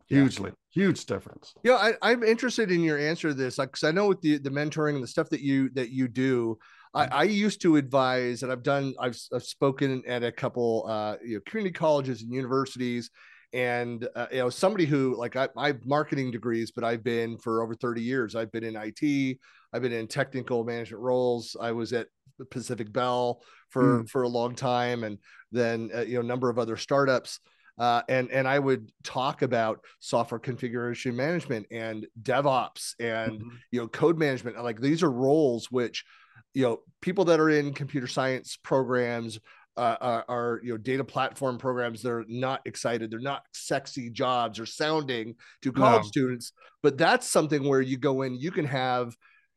hugely 0.07 0.51
yeah. 0.51 0.83
huge 0.83 1.05
difference 1.05 1.53
yeah 1.63 1.91
I, 2.01 2.11
am 2.11 2.23
interested 2.23 2.71
in 2.71 2.81
your 2.81 2.97
answer 2.99 3.29
to 3.29 3.33
this 3.33 3.57
because 3.57 3.83
i 3.83 3.91
know 3.91 4.07
with 4.07 4.21
the 4.21 4.37
the 4.37 4.49
mentoring 4.49 4.95
and 4.95 5.03
the 5.03 5.07
stuff 5.07 5.29
that 5.29 5.41
you 5.41 5.69
that 5.71 5.89
you 5.89 6.07
do 6.07 6.57
I, 6.93 7.05
mm-hmm. 7.05 7.13
I 7.15 7.23
used 7.23 7.61
to 7.61 7.77
advise 7.77 8.43
and 8.43 8.51
i've 8.51 8.63
done 8.63 8.93
i've, 8.99 9.17
I've 9.33 9.43
spoken 9.43 10.03
at 10.07 10.23
a 10.23 10.31
couple 10.31 10.85
uh 10.87 11.15
you 11.25 11.35
know 11.35 11.41
community 11.45 11.73
colleges 11.73 12.21
and 12.21 12.31
universities 12.31 13.09
and 13.53 14.07
uh, 14.15 14.27
you 14.31 14.39
know 14.39 14.49
somebody 14.49 14.85
who 14.85 15.15
like 15.17 15.35
I, 15.35 15.47
I 15.57 15.67
have 15.67 15.85
marketing 15.85 16.29
degrees 16.29 16.71
but 16.71 16.83
i've 16.83 17.03
been 17.03 17.37
for 17.37 17.63
over 17.63 17.73
30 17.73 18.01
years 18.01 18.35
i've 18.35 18.51
been 18.51 18.63
in 18.63 18.75
it 18.75 19.37
i've 19.73 19.81
been 19.81 19.93
in 19.93 20.07
technical 20.07 20.63
management 20.63 21.01
roles 21.01 21.55
i 21.59 21.71
was 21.71 21.93
at 21.93 22.07
pacific 22.51 22.91
bell 22.91 23.41
for 23.69 24.03
mm. 24.03 24.09
for 24.09 24.23
a 24.23 24.27
long 24.27 24.55
time 24.55 25.03
and 25.03 25.17
then 25.51 25.89
uh, 25.95 26.01
you 26.01 26.15
know 26.15 26.19
a 26.19 26.23
number 26.23 26.49
of 26.49 26.59
other 26.59 26.75
startups 26.75 27.39
uh, 27.77 28.01
and 28.07 28.31
and 28.31 28.47
I 28.47 28.59
would 28.59 28.91
talk 29.03 29.41
about 29.41 29.81
software 29.99 30.39
configuration 30.39 31.15
management 31.15 31.67
and 31.71 32.07
DevOps 32.21 32.93
and 32.99 33.39
mm-hmm. 33.39 33.49
you 33.71 33.81
know 33.81 33.87
code 33.87 34.17
management. 34.17 34.61
Like 34.63 34.79
these 34.79 35.03
are 35.03 35.11
roles 35.11 35.69
which 35.69 36.05
you 36.53 36.63
know 36.63 36.79
people 37.01 37.25
that 37.25 37.39
are 37.39 37.49
in 37.49 37.73
computer 37.73 38.07
science 38.07 38.57
programs 38.63 39.39
uh, 39.77 39.97
are, 39.99 40.25
are, 40.29 40.61
you 40.63 40.71
know 40.71 40.77
data 40.77 41.03
platform 41.03 41.57
programs 41.57 42.01
they're 42.01 42.23
not 42.29 42.61
excited 42.65 43.11
they're 43.11 43.19
not 43.19 43.43
sexy 43.53 44.09
jobs 44.09 44.57
or 44.57 44.65
sounding 44.65 45.35
to 45.61 45.71
college 45.71 46.03
no. 46.03 46.07
students 46.07 46.53
but 46.81 46.97
that's 46.97 47.29
something 47.29 47.67
where 47.67 47.81
you 47.81 47.97
go 47.97 48.21
in 48.21 48.35
you 48.35 48.51
can 48.51 48.63
have 48.63 49.13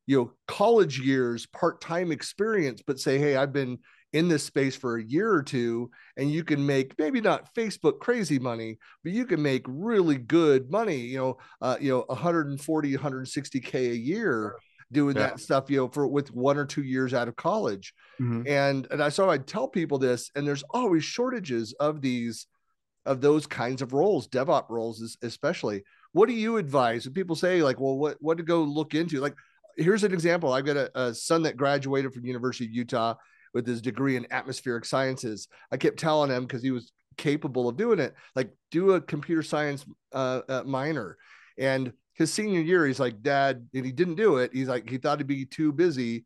you 0.08 0.18
know 0.18 0.32
college 0.48 0.98
years 0.98 1.46
part-time 1.46 2.10
experience 2.10 2.82
but 2.84 2.98
say 2.98 3.16
hey 3.16 3.36
i've 3.36 3.52
been 3.52 3.78
in 4.12 4.28
this 4.28 4.42
space 4.42 4.74
for 4.74 4.96
a 4.96 5.02
year 5.02 5.30
or 5.30 5.42
two 5.42 5.90
and 6.16 6.30
you 6.30 6.42
can 6.42 6.64
make 6.64 6.98
maybe 6.98 7.20
not 7.20 7.52
facebook 7.54 7.98
crazy 7.98 8.38
money 8.38 8.78
but 9.04 9.12
you 9.12 9.26
can 9.26 9.42
make 9.42 9.62
really 9.68 10.16
good 10.16 10.70
money 10.70 10.96
you 10.96 11.18
know 11.18 11.36
uh, 11.60 11.76
you 11.78 11.90
know 11.90 12.04
140 12.08 12.96
160k 12.96 13.74
a 13.90 13.96
year 13.96 14.54
doing 14.92 15.16
yeah. 15.16 15.28
that 15.28 15.40
stuff, 15.40 15.70
you 15.70 15.76
know, 15.76 15.88
for 15.88 16.06
with 16.06 16.32
one 16.32 16.56
or 16.56 16.64
two 16.64 16.82
years 16.82 17.14
out 17.14 17.28
of 17.28 17.36
college. 17.36 17.94
Mm-hmm. 18.20 18.48
And 18.48 18.86
and 18.90 19.02
I 19.02 19.08
so 19.08 19.28
I 19.28 19.38
tell 19.38 19.68
people 19.68 19.98
this, 19.98 20.30
and 20.34 20.46
there's 20.46 20.64
always 20.70 21.04
shortages 21.04 21.74
of 21.74 22.00
these 22.00 22.46
of 23.06 23.20
those 23.20 23.46
kinds 23.46 23.80
of 23.82 23.92
roles, 23.92 24.28
DevOps 24.28 24.68
roles 24.70 25.16
especially. 25.22 25.82
What 26.12 26.28
do 26.28 26.34
you 26.34 26.56
advise? 26.56 27.06
And 27.06 27.14
people 27.14 27.36
say, 27.36 27.62
like, 27.62 27.80
well, 27.80 27.96
what 27.96 28.16
what 28.20 28.38
to 28.38 28.42
go 28.42 28.62
look 28.62 28.94
into? 28.94 29.20
Like, 29.20 29.34
here's 29.76 30.04
an 30.04 30.12
example. 30.12 30.52
I've 30.52 30.66
got 30.66 30.76
a, 30.76 31.00
a 31.00 31.14
son 31.14 31.42
that 31.42 31.56
graduated 31.56 32.12
from 32.12 32.24
University 32.24 32.64
of 32.64 32.72
Utah 32.72 33.14
with 33.58 33.66
his 33.66 33.82
degree 33.82 34.14
in 34.14 34.24
atmospheric 34.30 34.84
sciences. 34.84 35.48
I 35.72 35.78
kept 35.78 35.98
telling 35.98 36.30
him 36.30 36.44
because 36.44 36.62
he 36.62 36.70
was 36.70 36.92
capable 37.16 37.68
of 37.68 37.76
doing 37.76 37.98
it, 37.98 38.14
like 38.36 38.52
do 38.70 38.92
a 38.92 39.00
computer 39.00 39.42
science 39.42 39.84
uh, 40.12 40.42
uh, 40.48 40.62
minor. 40.64 41.16
And 41.58 41.92
his 42.14 42.32
senior 42.32 42.60
year, 42.60 42.86
he's 42.86 43.00
like, 43.00 43.20
Dad, 43.20 43.66
and 43.74 43.84
he 43.84 43.90
didn't 43.90 44.14
do 44.14 44.36
it. 44.36 44.52
He's 44.54 44.68
like, 44.68 44.88
he 44.88 44.98
thought 44.98 45.18
he'd 45.18 45.26
be 45.26 45.44
too 45.44 45.72
busy. 45.72 46.24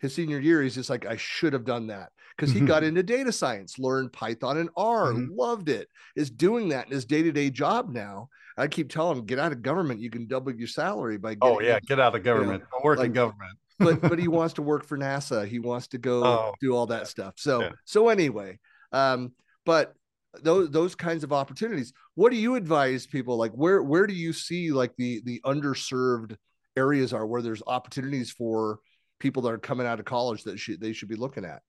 His 0.00 0.12
senior 0.12 0.40
year, 0.40 0.60
he's 0.60 0.74
just 0.74 0.90
like, 0.90 1.06
I 1.06 1.16
should 1.18 1.52
have 1.52 1.64
done 1.64 1.86
that 1.86 2.08
because 2.36 2.50
he 2.50 2.58
mm-hmm. 2.58 2.66
got 2.66 2.82
into 2.82 3.04
data 3.04 3.30
science, 3.30 3.78
learned 3.78 4.12
Python 4.12 4.58
and 4.58 4.70
R, 4.76 5.12
mm-hmm. 5.12 5.38
loved 5.38 5.68
it, 5.68 5.88
is 6.16 6.30
doing 6.30 6.70
that 6.70 6.86
in 6.86 6.92
his 6.92 7.04
day 7.04 7.22
to 7.22 7.30
day 7.30 7.48
job 7.48 7.92
now. 7.92 8.28
I 8.58 8.66
keep 8.66 8.90
telling 8.90 9.18
him, 9.18 9.24
get 9.24 9.38
out 9.38 9.52
of 9.52 9.62
government. 9.62 10.00
You 10.00 10.10
can 10.10 10.26
double 10.26 10.52
your 10.52 10.66
salary 10.66 11.16
by 11.16 11.36
oh 11.42 11.60
yeah, 11.60 11.78
get 11.78 12.00
out 12.00 12.16
of 12.16 12.24
government. 12.24 12.64
You 12.64 12.78
know, 12.78 12.84
work 12.84 12.98
like, 12.98 13.06
in 13.06 13.12
government. 13.12 13.56
But 13.78 14.00
but 14.00 14.18
he 14.18 14.28
wants 14.28 14.54
to 14.54 14.62
work 14.62 14.84
for 14.84 14.98
NASA. 14.98 15.46
He 15.46 15.58
wants 15.58 15.88
to 15.88 15.98
go 15.98 16.24
oh, 16.24 16.54
do 16.60 16.74
all 16.74 16.86
that 16.86 17.02
yeah. 17.02 17.04
stuff. 17.04 17.34
So 17.36 17.62
yeah. 17.62 17.70
so 17.84 18.08
anyway, 18.08 18.58
um, 18.92 19.32
but 19.64 19.94
those 20.42 20.70
those 20.70 20.94
kinds 20.94 21.24
of 21.24 21.32
opportunities 21.32 21.92
what 22.14 22.30
do 22.30 22.36
you 22.36 22.54
advise 22.54 23.06
people 23.06 23.36
like 23.36 23.52
where 23.52 23.82
where 23.82 24.06
do 24.06 24.14
you 24.14 24.32
see 24.32 24.70
like 24.70 24.92
the 24.96 25.22
the 25.24 25.40
underserved 25.44 26.36
areas 26.76 27.12
are 27.12 27.26
where 27.26 27.42
there's 27.42 27.62
opportunities 27.66 28.30
for 28.30 28.78
people 29.18 29.42
that 29.42 29.52
are 29.52 29.58
coming 29.58 29.86
out 29.86 29.98
of 29.98 30.04
college 30.04 30.44
that 30.44 30.58
should 30.58 30.80
they 30.80 30.92
should 30.92 31.08
be 31.08 31.16
looking 31.16 31.44
at 31.44 31.62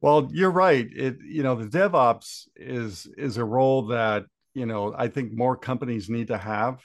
well 0.00 0.28
you're 0.32 0.50
right 0.50 0.88
it 0.94 1.16
you 1.24 1.42
know 1.42 1.54
the 1.54 1.66
devops 1.66 2.46
is 2.56 3.08
is 3.16 3.36
a 3.36 3.44
role 3.44 3.86
that 3.86 4.24
you 4.54 4.66
know 4.66 4.94
i 4.96 5.08
think 5.08 5.32
more 5.32 5.56
companies 5.56 6.10
need 6.10 6.28
to 6.28 6.38
have 6.38 6.82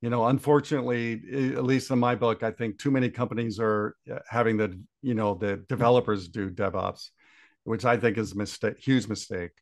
you 0.00 0.10
know 0.10 0.26
unfortunately 0.26 1.20
at 1.54 1.64
least 1.64 1.90
in 1.90 1.98
my 1.98 2.14
book 2.14 2.42
i 2.42 2.50
think 2.50 2.78
too 2.78 2.90
many 2.90 3.10
companies 3.10 3.58
are 3.60 3.96
uh, 4.10 4.18
having 4.28 4.56
the 4.56 4.80
you 5.02 5.14
know 5.14 5.34
the 5.34 5.56
developers 5.68 6.28
do 6.28 6.50
devops 6.50 7.10
which 7.64 7.84
i 7.84 7.96
think 7.96 8.16
is 8.16 8.32
a 8.32 8.36
mistake 8.36 8.78
huge 8.78 9.08
mistake 9.08 9.52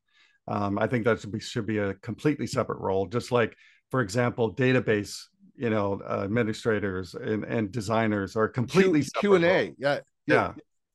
um, 0.48 0.78
I 0.78 0.86
think 0.86 1.04
that 1.04 1.20
should 1.20 1.32
be, 1.32 1.40
should 1.40 1.66
be 1.66 1.78
a 1.78 1.94
completely 1.94 2.46
separate 2.46 2.80
role, 2.80 3.06
just 3.06 3.30
like, 3.30 3.54
for 3.90 4.00
example, 4.00 4.54
database, 4.54 5.20
you 5.56 5.68
know, 5.68 6.00
uh, 6.08 6.22
administrators 6.24 7.14
and, 7.14 7.44
and 7.44 7.70
designers 7.70 8.34
are 8.34 8.48
completely 8.48 9.02
Q 9.02 9.34
and 9.34 9.44
A, 9.44 9.74
yeah, 9.78 9.98
yeah, 10.26 10.52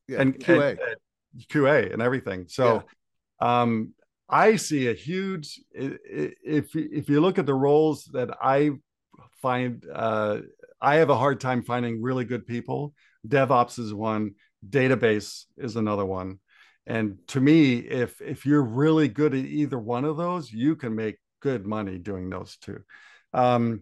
yeah, 0.07 0.21
and 0.21 0.39
QA, 0.39 0.71
and, 0.71 0.79
and 0.79 1.47
QA, 1.49 1.93
and 1.93 2.01
everything. 2.01 2.45
So, 2.47 2.83
yeah. 3.41 3.61
um, 3.61 3.93
I 4.27 4.55
see 4.55 4.87
a 4.87 4.93
huge. 4.93 5.59
If 5.71 6.75
if 6.75 7.09
you 7.09 7.21
look 7.21 7.37
at 7.37 7.45
the 7.45 7.53
roles 7.53 8.05
that 8.13 8.29
I 8.41 8.71
find, 9.43 9.85
uh, 9.93 10.39
I 10.81 10.95
have 10.95 11.11
a 11.11 11.17
hard 11.17 11.39
time 11.39 11.61
finding 11.61 12.01
really 12.01 12.25
good 12.25 12.47
people. 12.47 12.95
DevOps 13.27 13.77
is 13.77 13.93
one. 13.93 14.33
Database 14.67 15.43
is 15.57 15.75
another 15.75 16.05
one 16.05 16.39
and 16.85 17.17
to 17.27 17.39
me 17.39 17.75
if 17.75 18.21
if 18.21 18.45
you're 18.45 18.61
really 18.63 19.07
good 19.07 19.33
at 19.33 19.45
either 19.45 19.79
one 19.79 20.05
of 20.05 20.17
those 20.17 20.51
you 20.51 20.75
can 20.75 20.95
make 20.95 21.17
good 21.39 21.65
money 21.65 21.97
doing 21.97 22.29
those 22.29 22.57
two 22.57 22.81
um, 23.33 23.81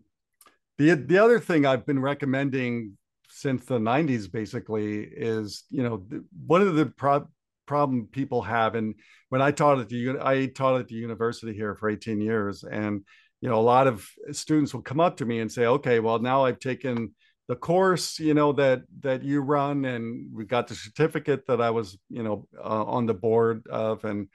the 0.78 0.94
the 0.94 1.18
other 1.18 1.40
thing 1.40 1.66
i've 1.66 1.86
been 1.86 2.02
recommending 2.02 2.98
since 3.30 3.66
the 3.66 3.80
90s 3.80 4.32
basically 4.32 5.04
is 5.04 5.64
you 5.70 5.84
know 5.84 6.06
one 6.46 6.62
of 6.62 6.76
the 6.76 6.86
pro- 6.86 7.28
problem 7.66 8.08
people 8.12 8.42
have 8.42 8.76
and 8.76 8.96
when 9.30 9.42
i 9.42 9.52
taught 9.52 9.80
at 9.80 9.90
the 9.90 10.18
i 10.22 10.46
taught 10.48 10.80
at 10.80 10.88
the 10.88 10.96
university 10.96 11.54
here 11.54 11.76
for 11.76 11.90
18 11.90 12.22
years 12.22 12.64
and 12.64 13.04
you 13.42 13.50
know 13.50 13.60
a 13.60 13.62
lot 13.62 13.88
of 13.88 14.08
students 14.32 14.74
will 14.74 14.82
come 14.82 15.00
up 15.00 15.18
to 15.18 15.26
me 15.26 15.40
and 15.40 15.52
say 15.52 15.66
okay 15.66 16.00
well 16.00 16.20
now 16.20 16.46
i've 16.46 16.60
taken 16.60 17.14
the 17.48 17.56
course 17.56 18.20
you 18.20 18.34
know 18.34 18.54
that 18.54 18.82
that 19.02 19.24
you 19.24 19.42
run 19.42 19.84
and 19.86 20.30
we 20.34 20.46
got 20.46 20.68
the 20.68 20.76
certificate 20.76 21.46
that 21.48 21.60
i 21.60 21.70
was 21.70 21.98
you 22.10 22.24
know 22.24 22.48
uh, 22.58 22.84
on 22.86 23.06
the 23.06 23.14
board 23.14 23.66
of 23.68 24.06
and 24.06 24.28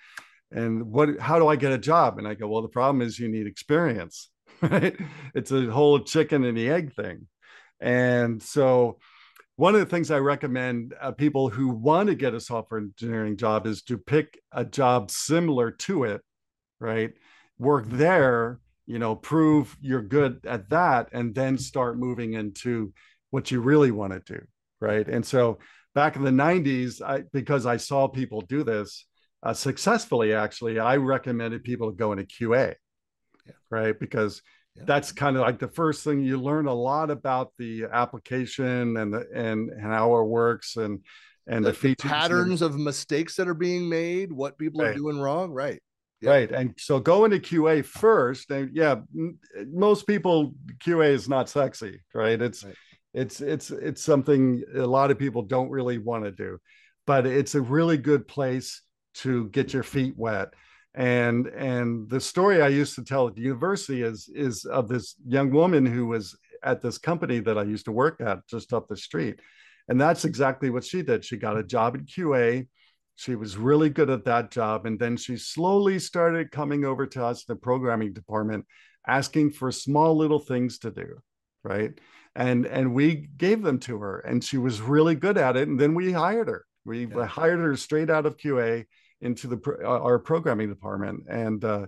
and 0.50 0.90
what 0.90 1.18
how 1.18 1.38
do 1.38 1.48
i 1.48 1.56
get 1.56 1.72
a 1.72 1.78
job? 1.78 2.18
And 2.18 2.26
i 2.26 2.34
go 2.34 2.48
well 2.48 2.62
the 2.62 2.68
problem 2.68 3.02
is 3.02 3.18
you 3.18 3.28
need 3.28 3.46
experience. 3.46 4.30
Right? 4.62 4.96
It's 5.34 5.52
a 5.52 5.66
whole 5.66 5.98
chicken 5.98 6.42
and 6.42 6.56
the 6.56 6.70
egg 6.70 6.94
thing. 6.94 7.26
And 7.78 8.42
so 8.42 8.98
one 9.56 9.74
of 9.74 9.80
the 9.80 9.86
things 9.86 10.10
i 10.10 10.18
recommend 10.18 10.94
uh, 10.98 11.12
people 11.12 11.50
who 11.50 11.68
want 11.68 12.08
to 12.08 12.14
get 12.14 12.32
a 12.32 12.40
software 12.40 12.80
engineering 12.80 13.36
job 13.36 13.66
is 13.66 13.82
to 13.82 13.98
pick 13.98 14.40
a 14.52 14.64
job 14.64 15.10
similar 15.10 15.70
to 15.70 16.04
it 16.04 16.22
right? 16.80 17.12
Work 17.58 17.86
there 17.88 18.60
you 18.86 18.98
know 18.98 19.14
prove 19.14 19.76
you're 19.80 20.02
good 20.02 20.40
at 20.46 20.68
that 20.70 21.08
and 21.12 21.34
then 21.34 21.58
start 21.58 21.98
moving 21.98 22.34
into 22.34 22.92
what 23.30 23.50
you 23.50 23.60
really 23.60 23.90
want 23.90 24.12
to 24.12 24.34
do 24.34 24.44
right 24.80 25.08
and 25.08 25.24
so 25.26 25.58
back 25.94 26.16
in 26.16 26.22
the 26.22 26.30
90s 26.30 27.02
i 27.02 27.22
because 27.32 27.66
i 27.66 27.76
saw 27.76 28.06
people 28.06 28.40
do 28.42 28.62
this 28.62 29.06
uh, 29.42 29.52
successfully 29.52 30.32
actually 30.32 30.78
i 30.78 30.96
recommended 30.96 31.64
people 31.64 31.90
to 31.90 31.96
go 31.96 32.12
into 32.12 32.24
qa 32.24 32.74
yeah. 33.44 33.52
right 33.70 33.98
because 33.98 34.40
yeah. 34.76 34.84
that's 34.86 35.12
kind 35.12 35.36
of 35.36 35.42
like 35.42 35.58
the 35.58 35.68
first 35.68 36.04
thing 36.04 36.20
you 36.20 36.40
learn 36.40 36.66
a 36.66 36.74
lot 36.74 37.10
about 37.10 37.52
the 37.58 37.84
application 37.92 38.96
and 38.96 39.12
the 39.12 39.26
and, 39.34 39.70
and 39.70 39.82
how 39.82 40.16
it 40.16 40.24
works 40.24 40.76
and 40.76 41.00
and 41.48 41.64
the, 41.64 41.72
the, 41.72 41.94
patterns 41.96 42.60
of 42.60 42.76
mistakes 42.76 43.36
that 43.36 43.46
are 43.46 43.54
being 43.54 43.88
made 43.88 44.32
what 44.32 44.58
people 44.58 44.82
right. 44.82 44.90
are 44.90 44.94
doing 44.94 45.18
wrong 45.18 45.50
right 45.50 45.80
Yep. 46.22 46.30
Right. 46.30 46.50
And 46.50 46.74
so 46.78 46.98
go 46.98 47.24
into 47.24 47.38
QA 47.38 47.84
first. 47.84 48.50
And 48.50 48.70
yeah, 48.74 48.96
most 49.70 50.06
people 50.06 50.54
QA 50.78 51.10
is 51.10 51.28
not 51.28 51.48
sexy, 51.48 52.00
right? 52.14 52.40
It's 52.40 52.64
right. 52.64 52.74
it's 53.12 53.40
it's 53.40 53.70
it's 53.70 54.02
something 54.02 54.62
a 54.74 54.86
lot 54.86 55.10
of 55.10 55.18
people 55.18 55.42
don't 55.42 55.70
really 55.70 55.98
want 55.98 56.24
to 56.24 56.32
do. 56.32 56.58
But 57.06 57.26
it's 57.26 57.54
a 57.54 57.60
really 57.60 57.98
good 57.98 58.26
place 58.26 58.82
to 59.16 59.48
get 59.50 59.72
your 59.72 59.82
feet 59.82 60.14
wet. 60.16 60.48
And 60.94 61.48
and 61.48 62.08
the 62.08 62.20
story 62.20 62.62
I 62.62 62.68
used 62.68 62.94
to 62.94 63.04
tell 63.04 63.28
at 63.28 63.34
the 63.34 63.42
university 63.42 64.02
is 64.02 64.30
is 64.34 64.64
of 64.64 64.88
this 64.88 65.16
young 65.26 65.50
woman 65.50 65.84
who 65.84 66.06
was 66.06 66.36
at 66.62 66.80
this 66.80 66.96
company 66.96 67.40
that 67.40 67.58
I 67.58 67.62
used 67.62 67.84
to 67.84 67.92
work 67.92 68.20
at 68.20 68.46
just 68.48 68.72
up 68.72 68.88
the 68.88 68.96
street. 68.96 69.40
And 69.88 70.00
that's 70.00 70.24
exactly 70.24 70.70
what 70.70 70.84
she 70.84 71.02
did. 71.02 71.24
She 71.24 71.36
got 71.36 71.58
a 71.58 71.62
job 71.62 71.94
in 71.94 72.06
QA 72.06 72.66
she 73.16 73.34
was 73.34 73.56
really 73.56 73.90
good 73.90 74.10
at 74.10 74.24
that 74.26 74.50
job. 74.50 74.86
And 74.86 74.98
then 74.98 75.16
she 75.16 75.36
slowly 75.36 75.98
started 75.98 76.52
coming 76.52 76.84
over 76.84 77.06
to 77.06 77.24
us 77.24 77.44
the 77.44 77.56
programming 77.56 78.12
department, 78.12 78.66
asking 79.06 79.50
for 79.50 79.72
small 79.72 80.16
little 80.16 80.38
things 80.38 80.78
to 80.80 80.90
do. 80.90 81.18
Right. 81.64 81.98
And 82.36 82.66
and 82.66 82.94
we 82.94 83.28
gave 83.36 83.62
them 83.62 83.78
to 83.80 83.98
her 83.98 84.20
and 84.20 84.44
she 84.44 84.58
was 84.58 84.80
really 84.80 85.14
good 85.14 85.38
at 85.38 85.56
it. 85.56 85.66
And 85.66 85.80
then 85.80 85.94
we 85.94 86.12
hired 86.12 86.48
her. 86.48 86.64
We 86.84 87.06
yeah. 87.06 87.26
hired 87.26 87.58
her 87.58 87.76
straight 87.76 88.10
out 88.10 88.26
of 88.26 88.36
QA 88.36 88.84
into 89.20 89.48
the 89.48 89.60
uh, 89.82 89.88
our 89.88 90.18
programming 90.18 90.68
department. 90.68 91.24
And 91.28 91.64
uh, 91.64 91.86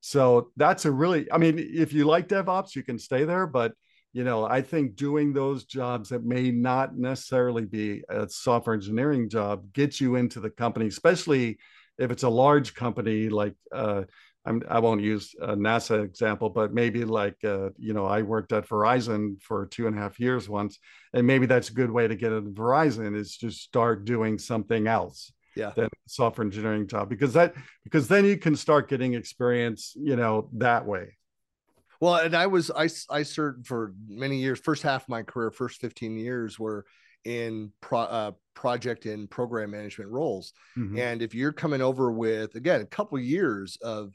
so 0.00 0.50
that's 0.56 0.86
a 0.86 0.90
really, 0.90 1.30
I 1.30 1.36
mean, 1.38 1.58
if 1.58 1.92
you 1.92 2.06
like 2.06 2.28
DevOps, 2.28 2.74
you 2.74 2.82
can 2.82 2.98
stay 2.98 3.24
there, 3.24 3.46
but 3.46 3.72
you 4.12 4.24
know, 4.24 4.44
I 4.44 4.62
think 4.62 4.96
doing 4.96 5.32
those 5.32 5.64
jobs 5.64 6.08
that 6.08 6.24
may 6.24 6.50
not 6.50 6.96
necessarily 6.96 7.64
be 7.64 8.02
a 8.08 8.28
software 8.28 8.74
engineering 8.74 9.28
job 9.28 9.72
gets 9.72 10.00
you 10.00 10.16
into 10.16 10.40
the 10.40 10.50
company, 10.50 10.86
especially 10.86 11.58
if 11.98 12.10
it's 12.10 12.24
a 12.24 12.28
large 12.28 12.74
company 12.74 13.28
like 13.28 13.54
uh, 13.72 14.02
I'm, 14.44 14.62
I 14.68 14.78
will 14.78 14.96
not 14.96 15.04
use 15.04 15.34
a 15.40 15.54
NASA 15.54 16.02
example, 16.02 16.48
but 16.48 16.72
maybe 16.72 17.04
like 17.04 17.36
uh, 17.44 17.70
you 17.78 17.92
know 17.92 18.06
I 18.06 18.22
worked 18.22 18.52
at 18.52 18.66
Verizon 18.68 19.40
for 19.42 19.66
two 19.66 19.86
and 19.86 19.96
a 19.96 20.00
half 20.00 20.18
years 20.18 20.48
once, 20.48 20.78
and 21.12 21.26
maybe 21.26 21.46
that's 21.46 21.68
a 21.68 21.74
good 21.74 21.90
way 21.90 22.08
to 22.08 22.16
get 22.16 22.32
into 22.32 22.50
Verizon 22.50 23.16
is 23.16 23.36
to 23.38 23.50
start 23.50 24.06
doing 24.06 24.38
something 24.38 24.86
else 24.86 25.32
yeah. 25.56 25.70
than 25.76 25.88
software 26.06 26.44
engineering 26.44 26.86
job 26.86 27.08
because 27.08 27.34
that 27.34 27.54
because 27.84 28.08
then 28.08 28.24
you 28.24 28.36
can 28.36 28.56
start 28.56 28.88
getting 28.88 29.14
experience 29.14 29.92
you 29.96 30.16
know 30.16 30.48
that 30.54 30.86
way 30.86 31.16
well, 32.00 32.16
and 32.16 32.34
I 32.34 32.46
was 32.46 32.70
I 32.70 32.88
I 33.10 33.22
served 33.22 33.66
for 33.66 33.94
many 34.08 34.38
years. 34.38 34.58
First 34.58 34.82
half 34.82 35.02
of 35.02 35.08
my 35.08 35.22
career, 35.22 35.50
first 35.50 35.80
fifteen 35.80 36.16
years 36.16 36.58
were 36.58 36.86
in 37.24 37.72
pro, 37.80 38.00
uh, 38.00 38.32
project 38.54 39.04
and 39.06 39.30
program 39.30 39.72
management 39.72 40.10
roles. 40.10 40.52
Mm-hmm. 40.76 40.98
And 40.98 41.22
if 41.22 41.34
you're 41.34 41.52
coming 41.52 41.82
over 41.82 42.10
with 42.10 42.54
again 42.54 42.80
a 42.80 42.86
couple 42.86 43.18
years 43.18 43.76
of 43.82 44.14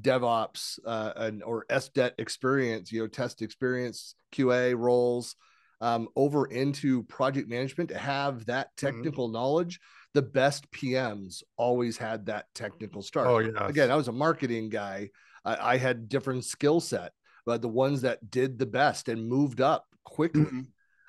DevOps 0.00 0.78
uh, 0.86 1.12
and, 1.16 1.42
or 1.42 1.66
SDET 1.70 2.12
experience, 2.18 2.90
you 2.92 3.00
know, 3.00 3.06
test 3.06 3.42
experience, 3.42 4.14
QA 4.32 4.76
roles, 4.76 5.36
um, 5.80 6.08
over 6.16 6.46
into 6.46 7.02
project 7.04 7.48
management 7.48 7.90
to 7.90 7.98
have 7.98 8.46
that 8.46 8.68
mm-hmm. 8.68 8.86
technical 8.86 9.26
mm-hmm. 9.26 9.34
knowledge. 9.34 9.80
The 10.14 10.22
best 10.22 10.70
PMs 10.70 11.42
always 11.56 11.96
had 11.96 12.26
that 12.26 12.46
technical 12.54 13.02
start. 13.02 13.26
Oh 13.26 13.38
yeah. 13.38 13.66
Again, 13.66 13.90
I 13.90 13.96
was 13.96 14.06
a 14.06 14.12
marketing 14.12 14.68
guy. 14.68 15.10
I, 15.44 15.74
I 15.74 15.76
had 15.76 16.08
different 16.08 16.44
skill 16.44 16.78
set 16.80 17.12
but 17.46 17.62
the 17.62 17.68
ones 17.68 18.02
that 18.02 18.30
did 18.30 18.58
the 18.58 18.66
best 18.66 19.08
and 19.08 19.28
moved 19.28 19.60
up 19.60 19.86
quickly 20.04 20.42
mm-hmm. 20.42 20.60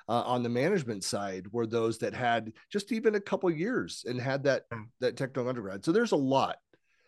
uh, 0.08 0.22
on 0.22 0.42
the 0.42 0.48
management 0.48 1.04
side 1.04 1.46
were 1.52 1.66
those 1.66 1.98
that 1.98 2.14
had 2.14 2.52
just 2.70 2.92
even 2.92 3.14
a 3.14 3.20
couple 3.20 3.50
years 3.50 4.04
and 4.08 4.20
had 4.20 4.44
that 4.44 4.64
that 5.00 5.16
technical 5.16 5.48
undergrad. 5.48 5.84
So 5.84 5.92
there's 5.92 6.12
a 6.12 6.16
lot. 6.16 6.56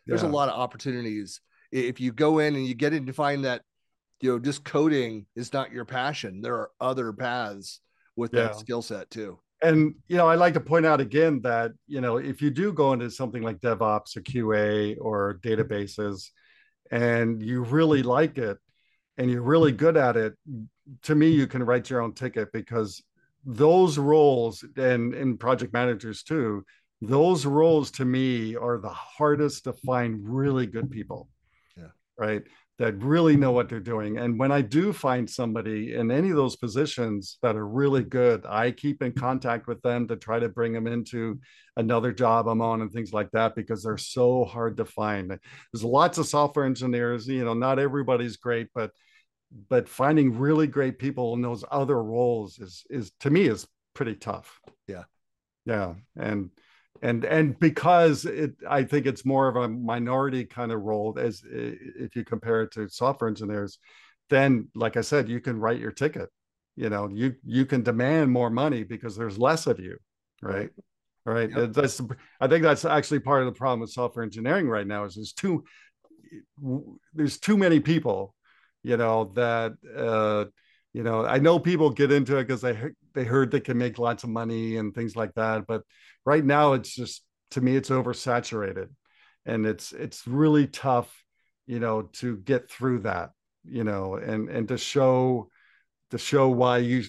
There's 0.07 0.23
yeah. 0.23 0.29
a 0.29 0.31
lot 0.31 0.49
of 0.49 0.59
opportunities 0.59 1.41
if 1.71 2.01
you 2.01 2.12
go 2.12 2.38
in 2.38 2.57
and 2.57 2.67
you 2.67 2.75
get 2.75 2.95
in 2.95 3.07
to 3.07 3.12
find 3.12 3.45
that 3.45 3.62
you 4.21 4.33
know 4.33 4.38
just 4.38 4.64
coding 4.64 5.27
is 5.37 5.53
not 5.53 5.73
your 5.73 5.85
passion. 5.85 6.41
There 6.41 6.55
are 6.55 6.71
other 6.81 7.12
paths 7.12 7.81
with 8.17 8.33
yeah. 8.33 8.45
that 8.45 8.57
skill 8.57 8.83
set 8.83 9.11
too. 9.11 9.38
And 9.62 9.95
you 10.07 10.17
know, 10.17 10.29
I 10.29 10.37
like 10.37 10.55
to 10.55 10.61
point 10.61 10.87
out 10.87 11.01
again 11.01 11.41
that 11.43 11.73
you 11.87 12.01
know 12.01 12.17
if 12.17 12.41
you 12.41 12.51
do 12.51 12.73
go 12.73 12.93
into 12.93 13.11
something 13.11 13.43
like 13.43 13.61
DevOps 13.61 14.17
or 14.17 14.21
QA 14.23 14.97
or 15.01 15.38
databases, 15.43 16.29
and 16.91 17.43
you 17.43 17.62
really 17.62 18.03
like 18.03 18.38
it, 18.38 18.59
and 19.19 19.31
you're 19.31 19.43
really 19.43 19.73
good 19.73 19.97
at 19.97 20.17
it, 20.17 20.35
to 21.03 21.15
me, 21.15 21.29
you 21.29 21.47
can 21.47 21.63
write 21.63 21.91
your 21.91 22.01
own 22.01 22.15
ticket 22.15 22.51
because 22.53 23.03
those 23.45 23.99
roles 23.99 24.65
and 24.77 25.15
in 25.15 25.37
project 25.37 25.73
managers 25.73 26.23
too, 26.23 26.65
those 27.03 27.45
roles 27.45 27.91
to 27.93 28.05
me 28.05 28.57
are 28.57 28.79
the 28.79 28.89
hardest 28.89 29.65
to 29.65 29.73
find 29.73 30.19
really 30.23 30.67
good 30.67 30.91
people. 30.91 31.29
Yeah. 31.77 31.89
Right 32.17 32.43
that 32.79 33.03
really 33.03 33.37
know 33.37 33.51
what 33.51 33.69
they're 33.69 33.81
doing. 33.81 34.19
And 34.19 34.39
when 34.39 34.53
I 34.53 34.61
do 34.61 34.93
find 34.93 35.29
somebody 35.29 35.95
in 35.95 36.13
any 36.13 36.31
of 36.31 36.37
those 36.37 36.55
positions 36.55 37.39
that 37.43 37.57
are 37.57 37.67
really 37.67 38.05
good, 38.05 38.47
I 38.47 38.71
keep 38.71 39.03
in 39.03 39.13
contact 39.13 39.67
with 39.67 39.83
them 39.83 40.07
to 40.09 40.17
try 40.17 40.39
to 40.39 40.49
bring 40.49 40.73
them 40.73 40.87
into 40.87 41.41
another 41.77 42.13
job 42.13 42.47
I'm 42.47 42.63
on 42.63 42.81
and 42.81 42.93
things 42.93 43.13
like 43.13 43.33
that 43.33 43.57
because 43.57 43.83
they're 43.83 43.99
so 43.99 44.45
hard 44.45 44.77
to 44.77 44.85
find. 44.85 45.31
There's 45.31 45.85
lots 45.85 46.19
of 46.19 46.27
software 46.27 46.67
engineers, 46.67 47.27
you 47.27 47.45
know, 47.45 47.55
not 47.55 47.81
everybody's 47.81 48.37
great, 48.37 48.69
but 48.73 48.93
but 49.69 49.89
finding 49.89 50.39
really 50.39 50.67
great 50.67 50.99
people 50.99 51.35
in 51.35 51.43
those 51.43 51.65
other 51.71 52.03
roles 52.03 52.59
is 52.59 52.85
is 52.91 53.13
to 53.21 53.31
me 53.31 53.47
is 53.47 53.67
pretty 53.95 54.15
tough. 54.15 54.61
Yeah. 54.87 55.05
Yeah. 55.65 55.95
And 56.17 56.51
and 57.03 57.25
and 57.25 57.59
because 57.59 58.25
it 58.25 58.55
i 58.69 58.83
think 58.83 59.07
it's 59.07 59.25
more 59.25 59.49
of 59.49 59.57
a 59.57 59.69
minority 59.69 60.45
kind 60.45 60.73
of 60.73 60.83
role 60.83 61.17
as 61.19 61.43
if 61.49 62.17
you 62.17 62.25
compare 62.25 62.63
it 62.63 62.73
to 62.73 62.89
software 62.89 63.29
engineers 63.29 63.79
then 64.31 64.69
like 64.75 64.97
i 64.97 65.01
said 65.01 65.29
you 65.29 65.41
can 65.41 65.59
write 65.59 65.79
your 65.79 65.93
ticket 65.93 66.29
you 66.77 66.89
know 66.89 67.09
you 67.13 67.35
you 67.45 67.65
can 67.65 67.83
demand 67.83 68.31
more 68.31 68.51
money 68.51 68.83
because 68.83 69.17
there's 69.17 69.39
less 69.39 69.67
of 69.67 69.79
you 69.79 69.97
right 70.43 70.71
right 71.25 71.51
yep. 71.51 71.73
that's 71.73 72.01
i 72.41 72.47
think 72.47 72.63
that's 72.63 72.85
actually 72.85 73.21
part 73.21 73.43
of 73.43 73.47
the 73.47 73.59
problem 73.59 73.81
with 73.81 73.91
software 73.91 74.25
engineering 74.25 74.69
right 74.69 74.87
now 74.87 75.05
is 75.05 75.15
there's 75.15 75.33
too 75.33 75.65
there's 77.15 77.39
too 77.39 77.57
many 77.57 77.81
people 77.81 78.35
you 78.83 78.97
know 78.97 79.33
that 79.35 79.73
uh 79.97 80.45
you 80.93 81.03
know 81.03 81.25
i 81.25 81.38
know 81.38 81.59
people 81.59 81.91
get 81.91 82.12
into 82.12 82.37
it 82.37 82.47
because 82.47 82.61
they 82.61 82.79
they 83.14 83.25
heard 83.25 83.51
they 83.51 83.61
can 83.61 83.77
make 83.77 83.99
lots 83.99 84.25
of 84.25 84.31
money 84.31 84.77
and 84.77 84.95
things 84.95 85.17
like 85.17 85.35
that 85.35 85.67
but 85.67 85.83
right 86.25 86.45
now 86.45 86.75
it's 86.75 86.95
just 86.95 87.23
to 87.51 87.61
me 87.61 87.77
it's 87.77 87.91
oversaturated. 87.91 88.88
And 89.47 89.67
it's 89.67 89.93
it's 89.93 90.27
really 90.27 90.67
tough 90.67 91.25
you 91.67 91.81
know 91.81 92.03
to 92.21 92.37
get 92.38 92.71
through 92.71 93.01
that 93.01 93.31
you 93.64 93.85
know 93.85 94.17
and 94.17 94.49
and 94.49 94.69
to 94.69 94.79
show 94.79 95.49
to 96.11 96.19
show 96.19 96.49
why 96.49 96.79
you 96.79 97.05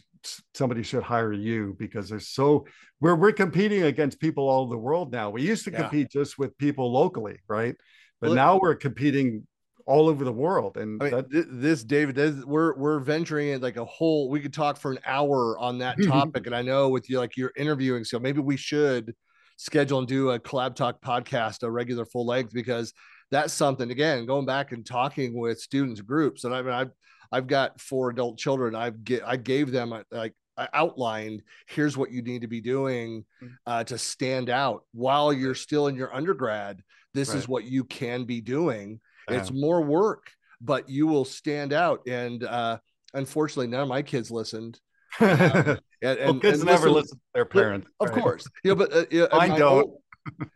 somebody 0.54 0.84
should 0.84 1.04
hire 1.04 1.32
you 1.32 1.76
because 1.80 2.10
there's 2.10 2.28
so 2.28 2.66
we're 3.02 3.16
we're 3.16 3.32
competing 3.32 3.84
against 3.84 4.20
people 4.20 4.50
all 4.50 4.64
over 4.64 4.74
the 4.74 4.78
world 4.78 5.12
now. 5.12 5.30
We 5.30 5.42
used 5.42 5.66
to 5.66 5.72
yeah. 5.72 5.82
compete 5.82 6.12
just 6.12 6.38
with 6.38 6.58
people 6.58 6.92
locally 6.92 7.40
right? 7.48 7.76
But 8.22 8.28
well, 8.28 8.36
now 8.36 8.60
we're 8.62 8.76
competing 8.76 9.48
all 9.90 10.08
over 10.08 10.24
the 10.24 10.32
world. 10.32 10.78
And 10.78 11.02
I 11.02 11.06
mean, 11.06 11.14
that, 11.16 11.48
this, 11.50 11.84
David, 11.84 12.16
this, 12.16 12.46
we're 12.46 12.76
we're 12.78 13.00
venturing 13.00 13.50
in 13.50 13.62
like 13.62 13.78
a 13.78 13.86
whole. 13.86 14.30
We 14.30 14.40
could 14.40 14.54
talk 14.54 14.78
for 14.78 14.92
an 14.92 15.00
hour 15.06 15.58
on 15.58 15.80
that 15.80 15.98
topic, 16.06 16.46
and 16.46 16.56
I 16.56 16.62
know 16.62 16.90
with 16.90 17.10
you, 17.10 17.18
like 17.18 17.36
you're 17.36 17.52
interviewing, 17.58 18.04
so 18.04 18.20
maybe 18.20 18.40
we 18.40 18.56
should 18.56 19.16
schedule 19.58 20.00
and 20.00 20.08
do 20.08 20.30
a 20.30 20.40
CollabTalk 20.40 21.02
podcast, 21.02 21.64
a 21.64 21.72
regular 21.72 22.06
full 22.06 22.26
length, 22.26 22.54
because 22.54 22.94
that's 23.32 23.52
something. 23.52 23.90
Again, 23.90 24.26
going 24.28 24.46
back 24.46 24.72
and 24.72 24.86
talking 24.86 25.38
with 25.38 25.60
students 25.60 26.02
groups, 26.02 26.44
and 26.44 26.54
I 26.54 26.62
mean, 26.62 26.74
I've 26.74 26.92
I've 27.32 27.48
got 27.48 27.82
four 27.82 28.12
adult 28.12 28.38
children. 28.38 28.76
I've 28.76 29.04
get 29.04 29.24
I 29.26 29.38
gave 29.38 29.72
them 29.72 29.94
like 30.12 30.36
outlined 30.74 31.42
here's 31.68 31.96
what 31.96 32.12
you 32.12 32.22
need 32.22 32.42
to 32.42 32.48
be 32.48 32.60
doing 32.60 33.24
Mm. 33.42 33.50
uh, 33.66 33.84
to 33.86 33.98
stand 33.98 34.50
out 34.50 34.84
while 34.92 35.32
you're 35.32 35.56
still 35.56 35.88
in 35.88 35.96
your 35.96 36.14
undergrad 36.14 36.84
this 37.14 37.34
is 37.34 37.48
what 37.48 37.64
you 37.64 37.86
can 37.86 38.26
be 38.26 38.42
doing 38.42 39.00
it's 39.34 39.52
more 39.52 39.82
work 39.82 40.32
but 40.62 40.90
you 40.90 41.08
will 41.08 41.26
stand 41.26 41.74
out 41.74 42.02
and 42.08 42.44
uh 42.44 42.78
unfortunately 43.14 43.68
none 43.68 43.82
of 43.82 43.88
my 43.88 44.02
kids 44.02 44.30
listened 44.32 44.80
and, 45.20 45.30
well, 45.32 45.78
and- 46.04 46.42
kids 46.42 46.60
and 46.60 46.68
never 46.68 46.90
listen 46.90 47.18
to 47.18 47.24
their 47.34 47.46
parents. 47.46 47.88
of 48.00 48.10
right? 48.10 48.22
course 48.22 48.46
yeah 48.64 48.74
but 48.74 48.94
uh, 48.94 49.06
yeah, 49.12 49.26
my 49.32 49.48
don't. 49.48 49.62
ol- 49.84 50.02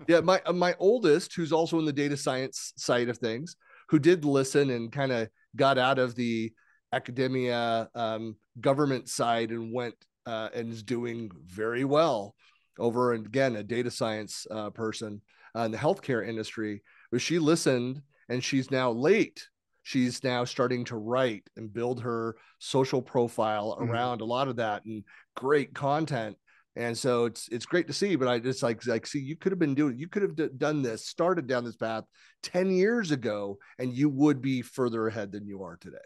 yeah 0.07 0.19
my 0.19 0.41
uh, 0.45 0.53
my 0.53 0.75
oldest 0.79 1.33
who's 1.35 1.51
also 1.51 1.79
in 1.79 1.85
the 1.85 1.93
data 1.93 2.15
science 2.17 2.73
side 2.77 3.09
of 3.09 3.17
things 3.17 3.55
who 3.89 3.97
did 3.99 4.25
listen 4.25 4.69
and 4.69 4.91
kind 4.91 5.11
of 5.11 5.27
got 5.55 5.77
out 5.77 5.99
of 5.99 6.15
the 6.15 6.51
academia 6.93 7.89
um, 7.95 8.35
government 8.61 9.09
side 9.09 9.49
and 9.49 9.73
went 9.73 9.95
uh, 10.25 10.49
and 10.53 10.71
is 10.71 10.83
doing 10.83 11.29
very 11.45 11.83
well 11.83 12.35
over 12.79 13.13
and 13.13 13.25
again 13.25 13.55
a 13.55 13.63
data 13.63 13.89
science 13.89 14.45
uh, 14.51 14.69
person 14.69 15.21
uh, 15.55 15.61
in 15.61 15.71
the 15.71 15.77
healthcare 15.77 16.27
industry 16.27 16.81
but 17.11 17.21
she 17.21 17.39
listened 17.39 18.01
and 18.29 18.43
she's 18.43 18.71
now 18.71 18.91
late. 18.91 19.47
She's 19.83 20.23
now 20.23 20.45
starting 20.45 20.85
to 20.85 20.95
write 20.97 21.49
and 21.57 21.71
build 21.73 22.01
her 22.03 22.37
social 22.59 23.01
profile 23.01 23.77
Mhm. 23.79 23.89
around 23.89 24.21
a 24.21 24.25
lot 24.25 24.47
of 24.47 24.55
that 24.57 24.85
and 24.85 25.03
great 25.35 25.73
content. 25.73 26.37
And 26.75 26.97
so 26.97 27.25
it's 27.25 27.47
it's 27.49 27.67
great 27.67 27.85
to 27.87 27.93
see 27.93 28.15
but 28.15 28.27
i 28.27 28.39
just 28.39 28.63
like 28.63 28.83
like 28.87 29.05
see 29.05 29.19
you 29.19 29.35
could 29.35 29.51
have 29.51 29.59
been 29.59 29.75
doing 29.75 29.95
you 29.95 30.07
could 30.07 30.23
have 30.23 30.35
d- 30.35 30.49
done 30.57 30.81
this 30.81 31.05
started 31.05 31.45
down 31.45 31.63
this 31.63 31.75
path 31.75 32.03
10 32.41 32.71
years 32.71 33.11
ago 33.11 33.59
and 33.77 33.93
you 33.93 34.09
would 34.09 34.41
be 34.41 34.63
further 34.63 35.07
ahead 35.07 35.31
than 35.31 35.45
you 35.45 35.61
are 35.61 35.77
today. 35.77 35.97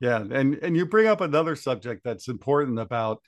Yeah, 0.00 0.20
and 0.20 0.54
and 0.54 0.76
you 0.76 0.86
bring 0.86 1.08
up 1.08 1.20
another 1.20 1.56
subject 1.56 2.04
that's 2.04 2.28
important 2.28 2.78
about 2.78 3.20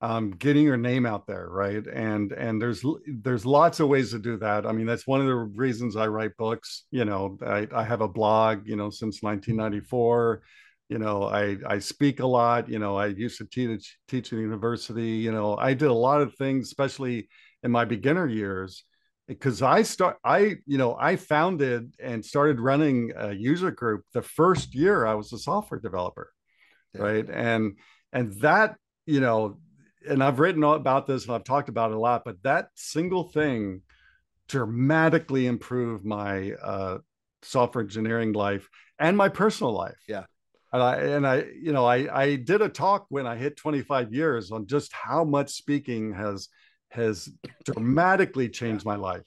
um, 0.00 0.32
getting 0.32 0.64
your 0.64 0.76
name 0.76 1.06
out 1.06 1.26
there, 1.26 1.48
right? 1.48 1.84
And 1.86 2.32
and 2.32 2.60
there's 2.60 2.84
there's 3.06 3.46
lots 3.46 3.80
of 3.80 3.88
ways 3.88 4.10
to 4.10 4.18
do 4.18 4.36
that. 4.38 4.66
I 4.66 4.72
mean, 4.72 4.86
that's 4.86 5.06
one 5.06 5.20
of 5.20 5.26
the 5.26 5.34
reasons 5.34 5.96
I 5.96 6.08
write 6.08 6.36
books. 6.36 6.84
You 6.90 7.04
know, 7.04 7.38
I, 7.44 7.66
I 7.74 7.84
have 7.84 8.00
a 8.02 8.08
blog. 8.08 8.66
You 8.66 8.76
know, 8.76 8.90
since 8.90 9.22
1994. 9.22 10.42
You 10.90 10.98
know, 10.98 11.22
I 11.24 11.56
I 11.66 11.78
speak 11.78 12.20
a 12.20 12.26
lot. 12.26 12.68
You 12.68 12.78
know, 12.78 12.96
I 12.96 13.06
used 13.06 13.38
to 13.38 13.46
teach 13.46 13.96
teach 14.06 14.32
at 14.32 14.38
university. 14.38 15.12
You 15.12 15.32
know, 15.32 15.56
I 15.56 15.72
did 15.72 15.88
a 15.88 15.94
lot 15.94 16.20
of 16.20 16.34
things, 16.34 16.66
especially 16.66 17.28
in 17.62 17.70
my 17.70 17.86
beginner 17.86 18.28
years 18.28 18.84
because 19.26 19.62
I 19.62 19.82
start 19.82 20.18
I 20.24 20.56
you 20.66 20.76
know 20.76 20.96
I 21.00 21.16
founded 21.16 21.94
and 21.98 22.22
started 22.24 22.60
running 22.60 23.12
a 23.16 23.32
user 23.32 23.70
group 23.70 24.02
the 24.12 24.20
first 24.22 24.74
year 24.74 25.06
I 25.06 25.14
was 25.14 25.32
a 25.32 25.38
software 25.38 25.80
developer 25.80 26.30
Yeah. 26.94 27.02
right 27.02 27.30
and 27.30 27.78
and 28.12 28.32
that 28.42 28.76
you 29.06 29.20
know 29.20 29.58
and 30.08 30.22
I've 30.22 30.38
written 30.38 30.62
about 30.62 31.06
this 31.06 31.24
and 31.24 31.34
I've 31.34 31.44
talked 31.44 31.68
about 31.68 31.90
it 31.90 31.96
a 31.96 32.00
lot 32.00 32.22
but 32.24 32.42
that 32.42 32.68
single 32.74 33.24
thing 33.24 33.82
dramatically 34.48 35.46
improved 35.46 36.04
my 36.04 36.52
uh 36.52 36.98
software 37.44 37.84
engineering 37.84 38.32
life 38.32 38.68
and 38.98 39.16
my 39.16 39.28
personal 39.28 39.72
life. 39.72 39.98
Yeah. 40.08 40.24
and 40.72 40.82
I 40.82 40.96
and 40.96 41.26
I 41.26 41.44
you 41.60 41.72
know 41.72 41.84
I 41.84 42.22
I 42.22 42.36
did 42.36 42.62
a 42.62 42.68
talk 42.68 43.06
when 43.08 43.26
I 43.26 43.36
hit 43.36 43.56
25 43.56 44.12
years 44.12 44.50
on 44.50 44.66
just 44.66 44.92
how 44.92 45.24
much 45.24 45.50
speaking 45.50 46.12
has 46.14 46.48
has 46.90 47.28
dramatically 47.64 48.48
changed 48.48 48.84
my 48.84 48.96
life. 48.96 49.24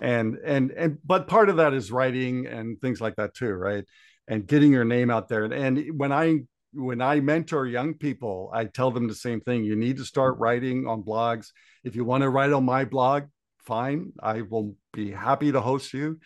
And 0.00 0.36
and 0.44 0.70
and 0.72 0.98
but 1.04 1.28
part 1.28 1.48
of 1.48 1.56
that 1.56 1.74
is 1.74 1.92
writing 1.92 2.46
and 2.46 2.80
things 2.80 3.00
like 3.00 3.16
that 3.16 3.34
too 3.34 3.52
right? 3.52 3.84
And 4.26 4.46
getting 4.46 4.72
your 4.72 4.86
name 4.86 5.10
out 5.10 5.28
there. 5.28 5.44
And, 5.44 5.52
and 5.52 5.98
when 5.98 6.12
i 6.12 6.40
when 6.74 7.00
i 7.00 7.20
mentor 7.20 7.66
young 7.66 7.94
people 7.94 8.50
i 8.52 8.64
tell 8.64 8.90
them 8.90 9.06
the 9.08 9.14
same 9.14 9.40
thing 9.40 9.64
you 9.64 9.76
need 9.76 9.96
to 9.96 10.04
start 10.04 10.38
writing 10.38 10.86
on 10.86 11.02
blogs. 11.02 11.50
If 11.84 11.94
you 11.96 12.04
want 12.04 12.22
to 12.22 12.28
write 12.30 12.52
on 12.52 12.64
my 12.64 12.84
blog 12.84 13.24
fine 13.64 14.12
i 14.22 14.42
will 14.42 14.74
be 14.92 15.10
happy 15.10 15.52
to 15.52 15.60
host 15.60 15.92
you. 15.92 16.18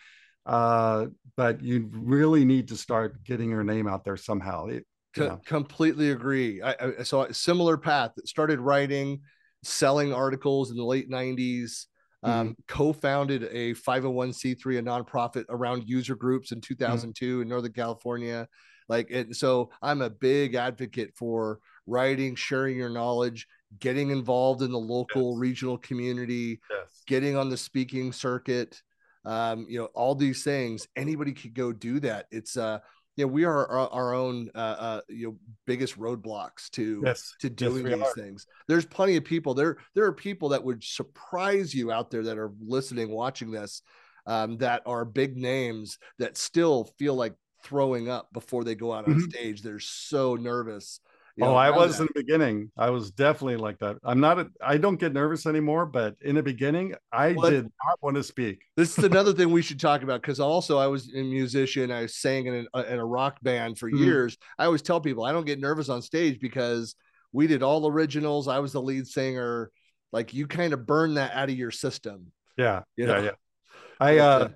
Uh, 0.45 1.07
but 1.37 1.61
you 1.61 1.89
really 1.93 2.43
need 2.43 2.67
to 2.69 2.75
start 2.75 3.23
getting 3.23 3.49
your 3.49 3.63
name 3.63 3.87
out 3.87 4.03
there 4.03 4.17
somehow 4.17 4.65
It- 4.67 4.85
you 5.15 5.23
Co- 5.23 5.27
know. 5.27 5.41
completely 5.45 6.11
agree. 6.11 6.61
I, 6.61 6.75
I 6.99 7.03
saw 7.03 7.23
a 7.23 7.33
similar 7.33 7.77
path 7.77 8.11
started 8.25 8.59
writing 8.59 9.21
selling 9.63 10.13
articles 10.13 10.71
in 10.71 10.77
the 10.77 10.83
late 10.83 11.09
90s 11.09 11.85
um, 12.23 12.55
co-founded 12.67 13.43
a 13.51 13.73
501c3 13.75 14.79
a 14.79 14.81
nonprofit 14.83 15.45
around 15.49 15.83
user 15.87 16.15
groups 16.15 16.51
in 16.51 16.59
2002 16.61 17.41
in 17.41 17.47
northern 17.47 17.71
california 17.73 18.45
like 18.89 19.09
and 19.11 19.33
so 19.35 19.69
i'm 19.81 20.01
a 20.01 20.09
big 20.09 20.55
advocate 20.55 21.11
for 21.15 21.59
writing 21.87 22.35
sharing 22.35 22.75
your 22.77 22.89
knowledge 22.89 23.47
getting 23.79 24.09
involved 24.09 24.61
in 24.61 24.71
the 24.71 24.77
local 24.79 25.31
Yes. 25.33 25.39
regional 25.39 25.77
community 25.77 26.59
yes. 26.69 27.03
getting 27.07 27.35
on 27.37 27.49
the 27.49 27.57
speaking 27.57 28.11
circuit 28.11 28.81
um 29.25 29.65
you 29.69 29.77
know 29.77 29.85
all 29.93 30.15
these 30.15 30.43
things. 30.43 30.87
Anybody 30.95 31.33
could 31.33 31.53
go 31.53 31.71
do 31.73 31.99
that. 31.99 32.27
It's 32.31 32.55
uh 32.55 32.79
yeah 33.17 33.25
we 33.25 33.43
are 33.43 33.67
our, 33.67 33.89
our 33.89 34.13
own 34.13 34.49
uh, 34.55 34.57
uh 34.79 35.01
you 35.09 35.27
know 35.27 35.37
biggest 35.67 35.99
roadblocks 35.99 36.69
to 36.71 37.01
yes. 37.05 37.35
to 37.41 37.49
doing 37.49 37.83
we 37.83 37.93
these 37.93 38.01
are. 38.01 38.13
things. 38.13 38.47
There's 38.69 38.85
plenty 38.85 39.17
of 39.17 39.25
people. 39.25 39.53
There 39.53 39.77
there 39.93 40.05
are 40.05 40.13
people 40.13 40.49
that 40.49 40.63
would 40.63 40.81
surprise 40.83 41.73
you 41.75 41.91
out 41.91 42.09
there 42.11 42.23
that 42.23 42.37
are 42.37 42.53
listening 42.65 43.11
watching 43.11 43.51
this 43.51 43.81
um 44.25 44.57
that 44.59 44.81
are 44.85 45.03
big 45.05 45.35
names 45.35 45.97
that 46.17 46.37
still 46.37 46.85
feel 46.97 47.13
like 47.13 47.33
throwing 47.63 48.09
up 48.09 48.31
before 48.33 48.63
they 48.63 48.75
go 48.75 48.93
out 48.93 49.05
on 49.05 49.15
Mhm. 49.15 49.29
stage 49.31 49.61
they're 49.61 49.79
so 49.79 50.35
nervous 50.35 50.99
you 51.39 51.45
oh, 51.45 51.51
know, 51.51 51.55
I 51.55 51.69
was 51.69 51.97
that. 51.97 52.01
in 52.03 52.07
the 52.13 52.19
beginning. 52.21 52.69
I 52.77 52.89
was 52.89 53.11
definitely 53.11 53.55
like 53.55 53.79
that. 53.79 53.95
I'm 54.03 54.19
not. 54.19 54.39
A, 54.39 54.47
I 54.61 54.75
don't 54.75 54.99
get 54.99 55.13
nervous 55.13 55.45
anymore. 55.45 55.85
But 55.85 56.15
in 56.21 56.35
the 56.35 56.43
beginning, 56.43 56.95
I 57.13 57.29
did 57.31 57.63
not 57.63 57.97
want 58.01 58.17
to 58.17 58.23
speak. 58.23 58.59
This 58.75 58.97
is 58.97 59.03
another 59.05 59.31
thing 59.31 59.49
we 59.49 59.61
should 59.61 59.79
talk 59.79 60.03
about 60.03 60.21
because 60.21 60.41
also 60.41 60.77
I 60.77 60.87
was 60.87 61.13
a 61.15 61.23
musician. 61.23 61.91
I 61.91 62.07
sang 62.07 62.47
in, 62.47 62.67
a, 62.73 62.93
in 62.93 62.99
a 62.99 63.05
rock 63.05 63.37
band 63.41 63.77
for 63.77 63.89
Mhm. 63.89 63.99
years. 63.99 64.37
I 64.57 64.65
always 64.65 64.81
tell 64.81 64.99
people 64.99 65.23
I 65.23 65.31
don't 65.31 65.45
get 65.45 65.61
nervous 65.61 65.87
on 65.87 66.01
stage 66.01 66.41
because 66.41 66.95
we 67.31 67.47
did 67.47 67.63
all 67.63 67.87
originals. 67.87 68.49
I 68.49 68.59
was 68.59 68.73
the 68.73 68.81
lead 68.81 69.07
singer. 69.07 69.71
Like 70.11 70.33
you 70.33 70.45
kind 70.45 70.73
of 70.73 70.85
burn 70.85 71.13
that 71.13 71.31
out 71.33 71.49
of 71.49 71.55
your 71.55 71.71
system. 71.71 72.33
Yeah, 72.57 72.81
You 72.97 73.07
yeah, 73.07 73.13
know? 73.13 73.23
yeah. 73.23 73.31
I 74.01 74.17
uh, 74.17 74.23
uh, 74.25 74.49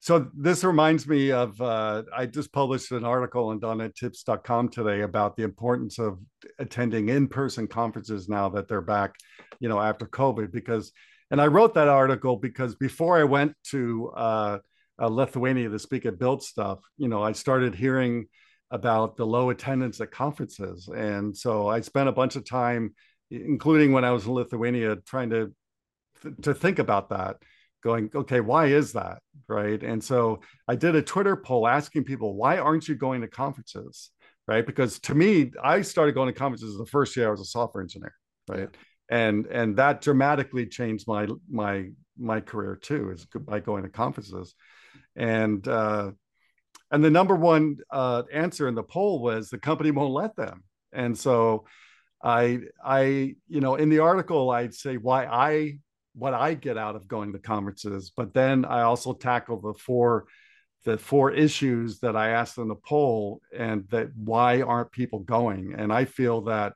so 0.00 0.30
this 0.34 0.62
reminds 0.62 1.08
me 1.08 1.32
of 1.32 1.60
uh, 1.60 2.04
I 2.16 2.26
just 2.26 2.52
published 2.52 2.92
an 2.92 3.04
article 3.04 3.48
on 3.48 3.60
dotNetTips.com 3.60 4.68
today 4.68 5.00
about 5.00 5.36
the 5.36 5.42
importance 5.42 5.98
of 5.98 6.20
attending 6.58 7.08
in-person 7.08 7.66
conferences 7.66 8.28
now 8.28 8.48
that 8.50 8.68
they're 8.68 8.80
back, 8.80 9.14
you 9.58 9.68
know, 9.68 9.80
after 9.80 10.06
COVID. 10.06 10.52
Because, 10.52 10.92
and 11.32 11.40
I 11.40 11.48
wrote 11.48 11.74
that 11.74 11.88
article 11.88 12.36
because 12.36 12.76
before 12.76 13.18
I 13.18 13.24
went 13.24 13.54
to 13.70 14.12
uh, 14.16 14.58
uh, 15.00 15.08
Lithuania 15.08 15.68
to 15.68 15.78
speak 15.80 16.06
at 16.06 16.18
Build 16.18 16.44
Stuff, 16.44 16.78
you 16.96 17.08
know, 17.08 17.22
I 17.22 17.32
started 17.32 17.74
hearing 17.74 18.28
about 18.70 19.16
the 19.16 19.26
low 19.26 19.50
attendance 19.50 20.00
at 20.00 20.12
conferences, 20.12 20.88
and 20.88 21.36
so 21.36 21.68
I 21.68 21.80
spent 21.80 22.08
a 22.08 22.12
bunch 22.12 22.36
of 22.36 22.48
time, 22.48 22.94
including 23.30 23.92
when 23.92 24.04
I 24.04 24.12
was 24.12 24.26
in 24.26 24.32
Lithuania, 24.32 24.96
trying 25.06 25.30
to 25.30 25.52
to 26.42 26.52
think 26.52 26.78
about 26.78 27.10
that 27.10 27.36
going 27.82 28.10
okay 28.14 28.40
why 28.40 28.66
is 28.66 28.92
that? 28.92 29.18
Right? 29.48 29.82
And 29.82 30.02
so 30.02 30.40
i 30.66 30.74
did 30.74 30.94
a 30.94 31.02
twitter 31.02 31.36
poll 31.36 31.66
asking 31.66 32.04
people 32.04 32.34
why 32.34 32.58
aren't 32.58 32.88
you 32.88 32.94
going 32.94 33.20
to 33.22 33.28
conferences? 33.28 34.10
Right? 34.46 34.64
Because 34.66 34.98
to 35.00 35.14
me 35.14 35.52
i 35.62 35.82
started 35.82 36.14
going 36.14 36.32
to 36.32 36.38
conferences 36.38 36.76
the 36.76 36.86
first 36.86 37.16
year 37.16 37.28
i 37.28 37.30
was 37.30 37.40
a 37.40 37.44
software 37.44 37.82
engineer 37.82 38.14
right? 38.48 38.68
And 39.08 39.46
and 39.46 39.76
that 39.76 40.00
dramatically 40.00 40.66
changed 40.66 41.06
my 41.06 41.28
my 41.50 41.90
my 42.18 42.40
career 42.40 42.76
too 42.76 43.10
is 43.10 43.26
by 43.26 43.60
going 43.60 43.84
to 43.84 43.88
conferences. 43.88 44.54
And 45.16 45.66
uh 45.66 46.12
and 46.90 47.04
the 47.04 47.10
number 47.10 47.34
one 47.34 47.76
uh 47.90 48.24
answer 48.32 48.68
in 48.68 48.74
the 48.74 48.82
poll 48.82 49.20
was 49.20 49.48
the 49.48 49.58
company 49.58 49.90
won't 49.90 50.12
let 50.12 50.36
them. 50.36 50.64
And 50.92 51.16
so 51.16 51.66
i 52.22 52.58
i 52.84 53.34
you 53.46 53.60
know 53.60 53.76
in 53.76 53.88
the 53.90 54.00
article 54.00 54.50
i'd 54.50 54.74
say 54.74 54.96
why 54.96 55.24
i 55.24 55.78
what 56.18 56.34
I 56.34 56.54
get 56.54 56.76
out 56.76 56.96
of 56.96 57.08
going 57.08 57.32
to 57.32 57.38
conferences, 57.38 58.12
but 58.14 58.34
then 58.34 58.64
I 58.64 58.82
also 58.82 59.12
tackle 59.12 59.60
the 59.60 59.74
four 59.74 60.26
the 60.84 60.96
four 60.96 61.30
issues 61.32 61.98
that 62.00 62.16
I 62.16 62.30
asked 62.30 62.56
in 62.56 62.68
the 62.68 62.74
poll 62.74 63.40
and 63.56 63.86
that 63.90 64.08
why 64.16 64.62
aren't 64.62 64.92
people 64.92 65.18
going? 65.18 65.74
And 65.76 65.92
I 65.92 66.04
feel 66.04 66.42
that 66.42 66.74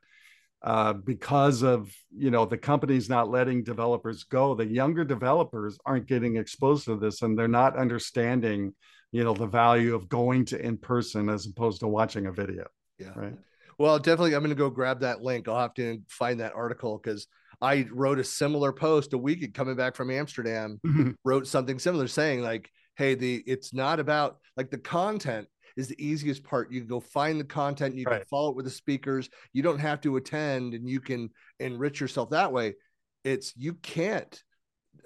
uh, 0.61 0.93
because 0.93 1.61
of 1.63 1.91
you 2.15 2.31
know 2.31 2.45
the 2.45 2.57
companies 2.57 3.09
not 3.09 3.29
letting 3.29 3.63
developers 3.63 4.23
go, 4.23 4.55
the 4.55 4.65
younger 4.65 5.03
developers 5.03 5.77
aren't 5.85 6.07
getting 6.07 6.37
exposed 6.37 6.85
to 6.85 6.97
this 6.97 7.21
and 7.21 7.37
they're 7.37 7.47
not 7.47 7.77
understanding 7.77 8.73
you 9.11 9.23
know 9.23 9.33
the 9.33 9.47
value 9.47 9.93
of 9.93 10.09
going 10.09 10.45
to 10.45 10.59
in 10.59 10.77
person 10.77 11.29
as 11.29 11.45
opposed 11.45 11.79
to 11.81 11.87
watching 11.87 12.25
a 12.27 12.31
video. 12.31 12.65
Yeah. 12.99 13.11
Right. 13.15 13.37
Well, 13.77 13.97
definitely, 13.99 14.35
I'm 14.35 14.41
going 14.41 14.49
to 14.49 14.55
go 14.55 14.69
grab 14.69 14.99
that 15.01 15.21
link. 15.21 15.47
I'll 15.47 15.59
have 15.59 15.73
to 15.75 15.99
find 16.07 16.39
that 16.39 16.53
article 16.53 16.99
because 17.01 17.27
I 17.63 17.87
wrote 17.91 18.19
a 18.19 18.23
similar 18.25 18.73
post 18.73 19.13
a 19.13 19.17
week 19.17 19.53
coming 19.53 19.75
back 19.77 19.95
from 19.95 20.11
Amsterdam. 20.11 20.81
Wrote 21.23 21.47
something 21.47 21.79
similar, 21.79 22.07
saying 22.07 22.41
like, 22.41 22.69
"Hey, 22.97 23.15
the 23.15 23.41
it's 23.47 23.73
not 23.73 24.01
about 24.01 24.37
like 24.57 24.69
the 24.69 24.77
content 24.77 25.47
is 25.77 25.87
the 25.87 26.05
easiest 26.05 26.43
part. 26.43 26.71
You 26.71 26.81
can 26.81 26.89
go 26.89 26.99
find 26.99 27.39
the 27.39 27.45
content, 27.45 27.95
you 27.95 28.05
Right. 28.05 28.19
can 28.19 28.27
follow 28.27 28.49
it 28.51 28.55
with 28.57 28.65
the 28.65 28.71
speakers. 28.71 29.29
You 29.53 29.63
don't 29.63 29.79
have 29.79 30.01
to 30.01 30.17
attend, 30.17 30.73
and 30.73 30.87
you 30.87 30.99
can 30.99 31.29
enrich 31.59 32.01
yourself 32.01 32.29
that 32.31 32.51
way. 32.51 32.75
It's 33.23 33.55
you 33.55 33.75
can't 33.75 34.43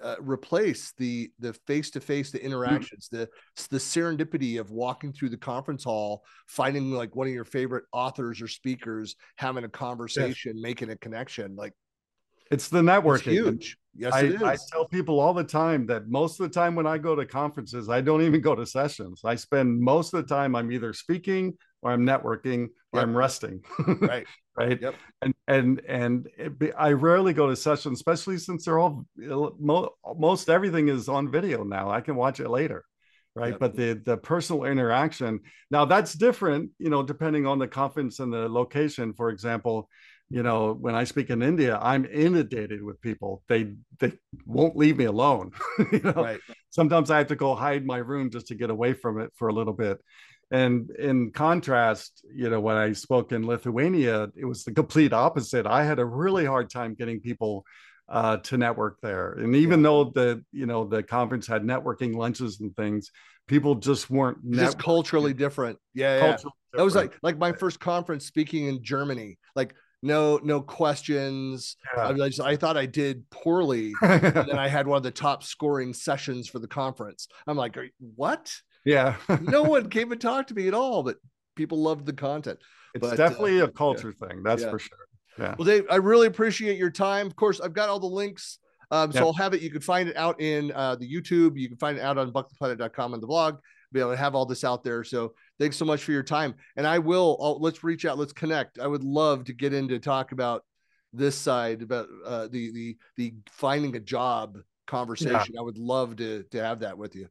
uh, 0.02 0.16
replace 0.20 0.92
the 0.98 1.30
the 1.38 1.52
face 1.66 1.90
to 1.90 2.00
face 2.00 2.30
the 2.30 2.44
interactions 2.44 3.08
the 3.08 3.28
the 3.70 3.78
serendipity 3.78 4.60
of 4.60 4.70
walking 4.70 5.12
through 5.12 5.30
the 5.30 5.36
conference 5.36 5.82
hall 5.82 6.22
finding 6.46 6.92
like 6.92 7.16
one 7.16 7.26
of 7.26 7.32
your 7.32 7.44
favorite 7.44 7.84
authors 7.92 8.42
or 8.42 8.46
speakers 8.48 9.16
having 9.36 9.64
a 9.64 9.68
conversation 9.68 10.60
making 10.60 10.90
a 10.90 10.96
connection 10.96 11.56
like 11.56 11.72
It's 12.50 12.68
the 12.68 12.78
it's 12.78 12.88
networking. 12.88 13.32
huge 13.32 13.76
yes 13.94 14.12
I, 14.12 14.20
it 14.22 14.34
is 14.34 14.42
I 14.42 14.56
tell 14.70 14.86
people 14.86 15.20
all 15.20 15.34
the 15.34 15.44
time 15.44 15.86
that 15.86 16.08
most 16.08 16.40
of 16.40 16.48
the 16.48 16.54
time 16.54 16.74
when 16.74 16.86
I 16.86 16.98
go 16.98 17.14
to 17.14 17.26
conferences, 17.26 17.88
I 17.88 18.00
don't 18.00 18.22
even 18.22 18.40
go 18.40 18.54
to 18.54 18.64
sessions. 18.66 19.22
I 19.24 19.34
spend 19.34 19.80
most 19.80 20.14
of 20.14 20.26
the 20.26 20.34
time 20.34 20.54
I'm 20.54 20.70
either 20.72 20.92
speaking 20.92 21.56
or 21.82 21.92
I'm 21.92 22.06
networking 22.06 22.68
or 22.92 23.00
Yep. 23.00 23.02
I'm 23.02 23.16
resting. 23.16 23.60
right 24.00 24.26
right. 24.58 24.80
Yep. 24.80 24.94
And 25.22 25.34
and 25.46 25.80
and 25.86 26.28
it 26.36 26.58
be, 26.58 26.72
I 26.72 26.92
rarely 26.92 27.32
go 27.32 27.48
to 27.48 27.56
sessions, 27.56 27.98
especially 27.98 28.38
since 28.38 28.64
they're 28.64 28.78
all 28.78 29.06
mo, 29.16 29.90
most 30.16 30.48
everything 30.50 30.88
is 30.88 31.08
on 31.08 31.30
video 31.30 31.64
now. 31.64 31.90
I 31.90 32.00
can 32.00 32.16
watch 32.16 32.40
it 32.40 32.48
later. 32.50 32.84
Right. 33.34 33.50
Yep. 33.52 33.60
But 33.60 33.76
the 33.76 34.02
the 34.04 34.16
personal 34.16 34.64
interaction 34.64 35.40
now 35.70 35.84
that's 35.84 36.14
different, 36.14 36.72
you 36.78 36.90
know, 36.90 37.02
depending 37.02 37.46
on 37.46 37.58
the 37.58 37.68
conference 37.68 38.18
and 38.18 38.32
the 38.32 38.48
location. 38.48 39.14
For 39.14 39.30
example, 39.30 39.88
you 40.30 40.42
know, 40.42 40.74
when 40.74 40.94
I 40.94 41.04
speak 41.04 41.30
in 41.30 41.42
India, 41.42 41.78
I'm 41.80 42.04
inundated 42.04 42.82
with 42.82 43.00
people. 43.00 43.42
They 43.48 43.74
they 43.98 44.12
won't 44.46 44.76
leave 44.76 44.98
me 44.98 45.06
alone. 45.06 45.52
you 45.92 46.00
know, 46.00 46.12
right 46.12 46.40
sometimes 46.70 47.10
I 47.10 47.18
have 47.18 47.28
to 47.28 47.36
go 47.36 47.54
hide 47.54 47.84
my 47.84 47.98
room 47.98 48.30
just 48.30 48.48
to 48.48 48.54
get 48.54 48.70
away 48.70 48.92
from 48.92 49.20
it 49.20 49.32
for 49.36 49.48
a 49.48 49.52
little 49.52 49.72
bit. 49.72 49.98
And 50.50 50.90
in 50.90 51.30
contrast, 51.32 52.24
you 52.34 52.48
know, 52.48 52.60
when 52.60 52.76
I 52.76 52.92
spoke 52.92 53.32
in 53.32 53.46
Lithuania, 53.46 54.28
it 54.34 54.44
was 54.44 54.64
the 54.64 54.72
complete 54.72 55.12
opposite. 55.12 55.66
I 55.66 55.84
had 55.84 55.98
a 55.98 56.04
really 56.04 56.46
hard 56.46 56.70
time 56.70 56.94
getting 56.94 57.20
people 57.20 57.64
uh, 58.08 58.38
to 58.38 58.56
network 58.56 58.98
there. 59.02 59.32
And 59.32 59.54
even 59.54 59.82
though 59.82 60.04
the, 60.04 60.42
you 60.52 60.64
know, 60.64 60.86
the 60.86 61.02
conference 61.02 61.46
had 61.46 61.62
networking 61.62 62.14
lunches 62.14 62.60
and 62.60 62.74
things, 62.76 63.10
people 63.48 63.74
just 63.74 64.08
weren't 64.08 64.38
just 64.52 64.78
culturally 64.78 65.32
different 65.32 65.78
yeah, 65.94 66.16
yeah. 66.16 66.20
culturally 66.20 66.52
that 66.74 66.84
was 66.84 66.94
like 66.94 67.14
like 67.22 67.38
my 67.38 67.50
first 67.50 67.80
conference 67.80 68.26
speaking 68.26 68.66
in 68.66 68.84
germany 68.84 69.38
like 69.56 69.74
no 70.02 70.38
no 70.44 70.60
questions 70.60 71.76
I, 71.96 72.10
Yeah. 72.12 72.24
I 72.24 72.28
just 72.28 72.40
i 72.40 72.56
thought 72.56 72.76
i 72.76 72.86
did 72.86 73.28
poorly 73.30 73.92
and 74.02 74.22
then 74.22 74.50
I 74.58 74.68
had 74.68 74.86
one 74.86 74.96
of 74.96 75.02
the 75.02 75.10
top 75.10 75.42
scoring 75.42 75.92
sessions 75.92 76.48
for 76.48 76.58
the 76.58 76.68
conference. 76.68 77.28
I'm 77.46 77.56
like, 77.56 77.76
what? 78.16 78.54
yeah. 78.84 79.16
No 79.42 79.62
one 79.74 79.90
came 79.90 80.12
and 80.12 80.20
talked 80.20 80.48
to 80.50 80.54
me 80.54 80.68
at 80.68 80.74
all, 80.74 81.02
but 81.02 81.16
people 81.56 81.82
loved 81.82 82.06
the 82.06 82.12
content. 82.12 82.58
it's 82.94 83.02
but, 83.02 83.14
uh, 83.14 83.16
definitely 83.16 83.60
a 83.60 83.68
culture 83.68 84.12
thing. 84.12 84.42
That's 84.42 84.62
yeah. 84.62 84.70
for 84.70 84.78
sure. 84.78 84.98
Yeah. 85.38 85.54
Well, 85.58 85.66
Dave, 85.66 85.84
I 85.90 85.96
really 85.96 86.26
appreciate 86.26 86.78
your 86.78 86.90
time. 86.90 87.26
Of 87.26 87.36
course, 87.36 87.60
I've 87.60 87.74
got 87.74 87.88
all 87.88 88.00
the 88.00 88.06
links. 88.06 88.58
Um, 88.90 89.12
so 89.12 89.18
Yeah. 89.18 89.24
I'll 89.26 89.32
have 89.34 89.54
it. 89.54 89.60
You 89.60 89.70
can 89.70 89.80
find 89.80 90.08
it 90.08 90.16
out 90.16 90.40
in 90.40 90.72
uh, 90.72 90.96
the 90.96 91.06
YouTube. 91.12 91.58
You 91.58 91.68
can 91.68 91.76
find 91.76 91.98
it 91.98 92.00
out 92.02 92.18
on 92.18 92.32
buckleyplanet.com 92.32 93.14
and 93.14 93.22
the 93.22 93.26
blog. 93.26 93.58
Be 93.92 94.00
able 94.00 94.10
to 94.10 94.16
have 94.16 94.34
all 94.34 94.46
this 94.46 94.64
out 94.64 94.84
there. 94.84 95.02
So 95.04 95.34
thanks 95.58 95.76
so 95.76 95.84
much 95.84 96.02
for 96.02 96.12
your 96.12 96.22
time. 96.22 96.54
And 96.76 96.86
I 96.86 96.98
will, 96.98 97.38
I'll, 97.40 97.60
let's 97.60 97.82
reach 97.82 98.04
out. 98.04 98.18
Let's 98.18 98.32
connect. 98.32 98.78
I 98.78 98.86
would 98.86 99.04
love 99.04 99.44
to 99.44 99.52
get 99.52 99.72
into 99.72 99.98
talk 99.98 100.32
about 100.32 100.64
this 101.12 101.36
side 101.36 101.82
about 101.82 102.06
uh, 102.26 102.48
the, 102.48 102.70
the, 102.72 102.96
the 103.16 103.34
finding 103.50 103.96
a 103.96 104.00
job 104.00 104.58
conversation. 104.86 105.56
I 105.58 105.62
would 105.62 105.78
love 105.78 106.16
to, 106.16 106.42
to 106.50 106.62
have 106.62 106.80
that 106.80 106.98
with 106.98 107.14
you. 107.16 107.28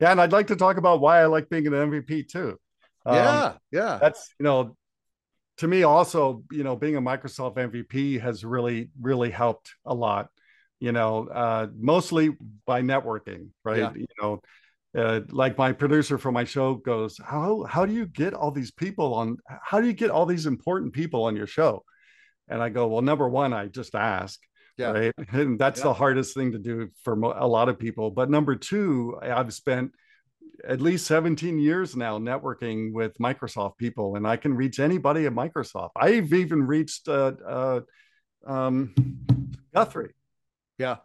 Yeah. 0.00 0.10
And 0.12 0.20
I'd 0.20 0.32
like 0.32 0.48
to 0.48 0.56
talk 0.56 0.76
about 0.76 1.00
why 1.00 1.20
I 1.20 1.26
like 1.26 1.48
being 1.48 1.66
an 1.66 1.72
MVP 1.72 2.28
too. 2.28 2.58
Um, 3.06 3.14
yeah. 3.16 3.52
Yeah. 3.70 3.98
that's 4.00 4.34
you 4.38 4.44
know 4.44 4.76
to 5.58 5.68
me 5.68 5.82
also 5.82 6.42
you 6.50 6.64
know 6.64 6.74
being 6.74 6.96
a 6.96 7.02
microsoft 7.02 7.56
mvp 7.56 8.18
has 8.18 8.46
really 8.46 8.88
really 8.98 9.30
helped 9.30 9.74
a 9.84 9.94
lot 9.94 10.30
you 10.80 10.90
know 10.90 11.28
uh 11.28 11.66
mostly 11.76 12.30
by 12.64 12.80
networking 12.80 13.48
right 13.62 13.78
Yeah. 13.80 13.92
you 13.94 14.06
know 14.22 14.40
uh, 14.96 15.20
like 15.30 15.58
my 15.58 15.72
producer 15.72 16.18
for 16.18 16.30
my 16.30 16.44
show 16.44 16.74
goes 16.76 17.18
how 17.24 17.64
how 17.64 17.84
do 17.84 17.92
you 17.92 18.06
get 18.06 18.34
all 18.34 18.50
these 18.50 18.70
people 18.70 19.14
on 19.14 19.36
how 19.62 19.80
do 19.80 19.86
you 19.86 19.92
get 19.92 20.10
all 20.10 20.26
these 20.26 20.46
important 20.46 20.92
people 20.92 21.24
on 21.24 21.34
your 21.36 21.46
show 21.46 21.82
and 22.48 22.62
i 22.62 22.68
go 22.68 22.86
well 22.86 23.02
number 23.02 23.28
one 23.28 23.52
i 23.52 23.66
just 23.66 23.94
ask 23.94 24.40
Yeah. 24.78 24.90
right 24.92 25.12
and 25.32 25.58
that's 25.58 25.80
Yeah. 25.80 25.84
the 25.84 25.94
hardest 25.94 26.34
thing 26.34 26.52
to 26.52 26.58
do 26.58 26.90
for 27.02 27.14
a 27.14 27.46
lot 27.46 27.68
of 27.68 27.78
people 27.78 28.10
but 28.10 28.30
number 28.30 28.54
two 28.56 29.18
i've 29.22 29.52
spent 29.52 29.92
at 30.68 30.80
least 30.80 31.06
17 31.06 31.58
years 31.58 31.96
now 31.96 32.18
networking 32.18 32.92
with 32.92 33.18
Microsoft 33.18 33.76
people, 33.76 34.16
and 34.16 34.26
I 34.26 34.36
can 34.36 34.54
reach 34.54 34.78
anybody 34.78 35.26
at 35.26 35.32
Microsoft. 35.32 35.90
I've 35.96 36.32
even 36.32 36.66
reached 36.66 37.08
uh, 37.08 37.32
uh, 37.46 37.80
um, 38.46 38.94
Guthrie. 39.74 40.14
Yeah. 40.78 40.96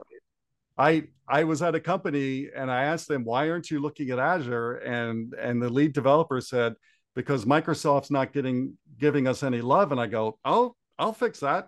I 0.80 1.04
I 1.28 1.44
was 1.44 1.62
at 1.62 1.76
a 1.76 1.80
company 1.80 2.48
and 2.56 2.72
I 2.72 2.84
asked 2.86 3.08
them 3.10 3.26
why 3.26 3.50
aren't 3.50 3.70
you 3.70 3.80
looking 3.80 4.10
at 4.12 4.18
Azure 4.18 4.76
and 4.76 5.34
and 5.34 5.62
the 5.62 5.70
lead 5.70 5.94
developer 5.94 6.39
said 6.42 6.76
because 7.15 7.46
Microsoft's 7.46 8.10
not 8.10 8.32
getting 8.34 8.78
giving 8.98 9.28
us 9.28 9.44
any 9.44 9.62
love 9.62 9.92
and 9.92 10.00
I 10.00 10.08
go 10.08 10.39
oh 10.46 10.76
I'll 10.98 11.13
fix 11.13 11.42
that. 11.42 11.68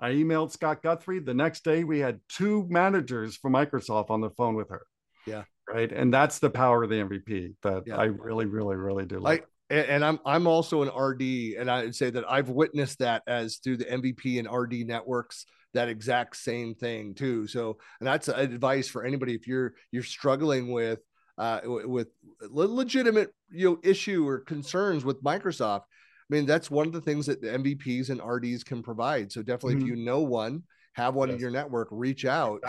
I 0.00 0.12
emailed 0.12 0.50
Scott 0.52 0.82
Guthrie 0.82 1.20
the 1.20 1.34
next 1.34 1.64
day 1.64 1.84
we 1.84 1.98
had 1.98 2.20
two 2.28 2.66
managers 2.70 3.36
from 3.36 3.52
Microsoft 3.52 4.10
on 4.10 4.20
the 4.20 4.30
phone 4.30 4.54
with 4.54 4.70
her. 4.70 4.86
Yeah. 5.26 5.44
Right. 5.68 5.90
And 5.92 6.12
that's 6.12 6.38
the 6.38 6.50
power 6.50 6.82
of 6.84 6.90
the 6.90 6.96
MVP 6.96 7.54
that 7.62 7.82
Yeah. 7.86 7.96
I 7.96 8.04
really 8.04 8.46
really 8.46 8.76
really 8.76 9.06
do 9.06 9.18
like. 9.18 9.46
And 9.70 10.04
I'm 10.04 10.20
I'm 10.26 10.46
also 10.46 10.82
an 10.82 10.90
RD, 10.94 11.56
and 11.58 11.70
I'd 11.70 11.94
say 11.94 12.10
that 12.10 12.30
I've 12.30 12.50
witnessed 12.50 12.98
that 12.98 13.22
as 13.26 13.56
through 13.56 13.78
the 13.78 13.86
MVP 13.86 14.38
and 14.38 14.46
RD 14.46 14.86
networks, 14.86 15.46
that 15.74 15.88
exact 15.88 16.36
same 16.36 16.74
thing 16.74 17.14
too. 17.14 17.46
So, 17.46 17.78
and 18.00 18.06
that's 18.06 18.28
advice 18.28 18.88
for 18.88 19.04
anybody 19.04 19.34
if 19.34 19.46
you're 19.46 19.74
you're 19.90 20.02
struggling 20.02 20.70
with 20.72 21.00
uh 21.38 21.60
with 21.64 22.08
legitimate 22.50 23.32
you 23.50 23.70
know 23.70 23.78
issue 23.82 24.26
or 24.28 24.40
concerns 24.40 25.04
with 25.04 25.22
Microsoft. 25.22 25.80
I 25.82 26.34
mean, 26.34 26.46
that's 26.46 26.70
one 26.70 26.86
of 26.86 26.92
the 26.92 27.00
things 27.00 27.26
that 27.26 27.40
the 27.40 27.48
MVPs 27.48 28.10
and 28.10 28.20
RDs 28.22 28.64
can 28.64 28.82
provide. 28.82 29.32
So 29.32 29.42
definitely, 29.42 29.74
if 29.74 29.80
Mhm. 29.82 29.86
you 29.86 29.96
know 29.96 30.20
one, 30.20 30.62
have 30.94 31.14
one 31.14 31.30
in 31.30 31.38
your 31.38 31.50
network, 31.50 31.88
reach 31.90 32.24
out. 32.24 32.62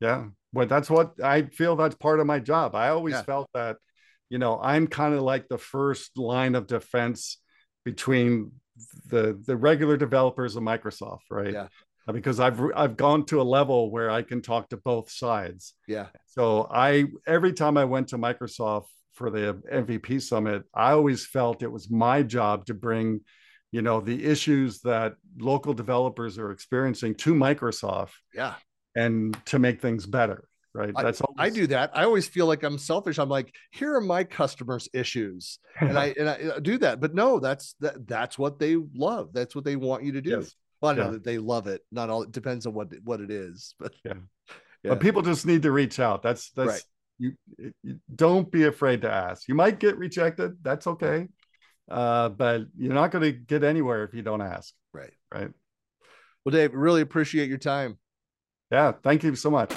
Yeah. 0.00 0.28
Well, 0.52 0.66
that's 0.66 0.90
what 0.90 1.14
I 1.22 1.42
feel 1.42 1.76
that's 1.76 1.96
part 1.96 2.20
of 2.20 2.26
my 2.26 2.40
job. 2.40 2.74
I 2.74 2.88
always 2.90 3.14
Yeah. 3.14 3.22
felt 3.22 3.50
that, 3.54 3.76
you 4.30 4.38
know, 4.38 4.58
I'm 4.60 4.86
kind 4.86 5.14
of 5.14 5.22
like 5.22 5.48
the 5.48 5.58
first 5.58 6.16
line 6.18 6.54
of 6.54 6.66
defense 6.66 7.38
between 7.84 8.52
the 9.06 9.40
the 9.46 9.56
regular 9.56 9.96
developers 9.96 10.56
of 10.56 10.62
Microsoft, 10.62 11.20
right? 11.30 11.52
Yeah. 11.52 11.68
Uh, 12.06 12.12
Because 12.12 12.40
I've 12.40 12.60
I've 12.74 12.96
gone 12.96 13.24
to 13.26 13.40
a 13.40 13.42
level 13.42 13.90
where 13.90 14.10
I 14.10 14.22
can 14.22 14.42
talk 14.42 14.68
to 14.70 14.76
both 14.76 15.10
sides. 15.10 15.74
Yeah, 15.88 16.06
So 16.26 16.68
I 16.70 17.06
every 17.26 17.52
time 17.52 17.76
I 17.76 17.84
went 17.84 18.08
to 18.08 18.18
Microsoft 18.18 18.86
for 19.12 19.30
the 19.30 19.54
MVP 19.72 20.20
summit, 20.20 20.64
I 20.74 20.92
always 20.92 21.26
felt 21.26 21.62
it 21.62 21.72
was 21.72 21.90
my 21.90 22.22
job 22.22 22.66
to 22.66 22.74
bring, 22.74 23.20
you 23.70 23.82
know, 23.82 24.00
the 24.00 24.24
issues 24.24 24.80
that 24.80 25.14
local 25.38 25.72
developers 25.72 26.38
are 26.38 26.50
experiencing 26.50 27.14
to 27.16 27.34
Microsoft 27.34 28.12
yeah. 28.34 28.54
and 28.94 29.36
to 29.46 29.58
make 29.58 29.80
things 29.80 30.06
better. 30.06 30.48
Right. 30.74 30.92
That's 30.96 31.22
I 31.22 31.24
always, 31.38 31.54
do 31.54 31.66
that. 31.68 31.92
I 31.94 32.02
always 32.02 32.26
feel 32.26 32.46
like 32.46 32.64
I'm 32.64 32.78
selfish. 32.78 33.18
I'm 33.18 33.28
like, 33.28 33.54
here 33.70 33.94
are 33.94 34.00
my 34.00 34.24
customers' 34.24 34.88
issues. 34.92 35.60
and 35.78 35.96
I 35.96 36.06
and 36.18 36.28
I 36.28 36.58
do 36.58 36.78
that. 36.78 37.00
But 37.00 37.14
no, 37.14 37.38
that's 37.38 37.76
that 37.78 38.08
that's 38.08 38.36
what 38.36 38.58
they 38.58 38.76
love. 38.92 39.32
That's 39.32 39.54
what 39.54 39.64
they 39.64 39.76
want 39.76 40.02
you 40.02 40.12
to 40.12 40.20
do. 40.20 40.30
Yes. 40.30 40.56
Well, 40.84 40.92
I 40.92 40.96
know 40.96 41.04
Yeah. 41.06 41.10
that 41.12 41.24
they 41.24 41.38
love 41.38 41.66
it. 41.66 41.80
Not 41.90 42.10
all. 42.10 42.22
It 42.24 42.32
depends 42.32 42.66
on 42.66 42.74
what 42.74 42.88
what 43.04 43.20
it 43.22 43.30
is. 43.30 43.74
But 43.80 43.94
Yeah. 44.04 44.12
yeah. 44.82 44.90
but 44.90 45.00
people 45.00 45.22
just 45.22 45.46
need 45.46 45.62
to 45.62 45.72
reach 45.72 45.98
out. 45.98 46.22
That's 46.22 46.50
that's 46.50 46.68
Right. 46.68 46.82
you, 47.18 47.32
you 47.82 48.00
don't 48.14 48.50
be 48.50 48.64
afraid 48.64 49.00
to 49.02 49.10
ask. 49.10 49.48
You 49.48 49.54
might 49.54 49.78
get 49.80 49.96
rejected. 49.96 50.58
That's 50.62 50.86
okay. 50.86 51.28
Uh, 51.90 52.28
but 52.28 52.62
you're 52.76 52.92
not 52.94 53.10
going 53.12 53.22
to 53.22 53.32
get 53.32 53.64
anywhere 53.64 54.04
if 54.04 54.12
you 54.14 54.20
don't 54.22 54.42
ask. 54.42 54.74
right. 54.92 55.12
Right. 55.32 55.50
Well, 56.44 56.52
Dave, 56.52 56.74
really 56.74 57.00
appreciate 57.00 57.48
your 57.48 57.58
time. 57.58 57.98
Yeah. 58.70 58.92
Thank 59.02 59.22
you 59.24 59.34
so 59.36 59.50
much. 59.50 59.72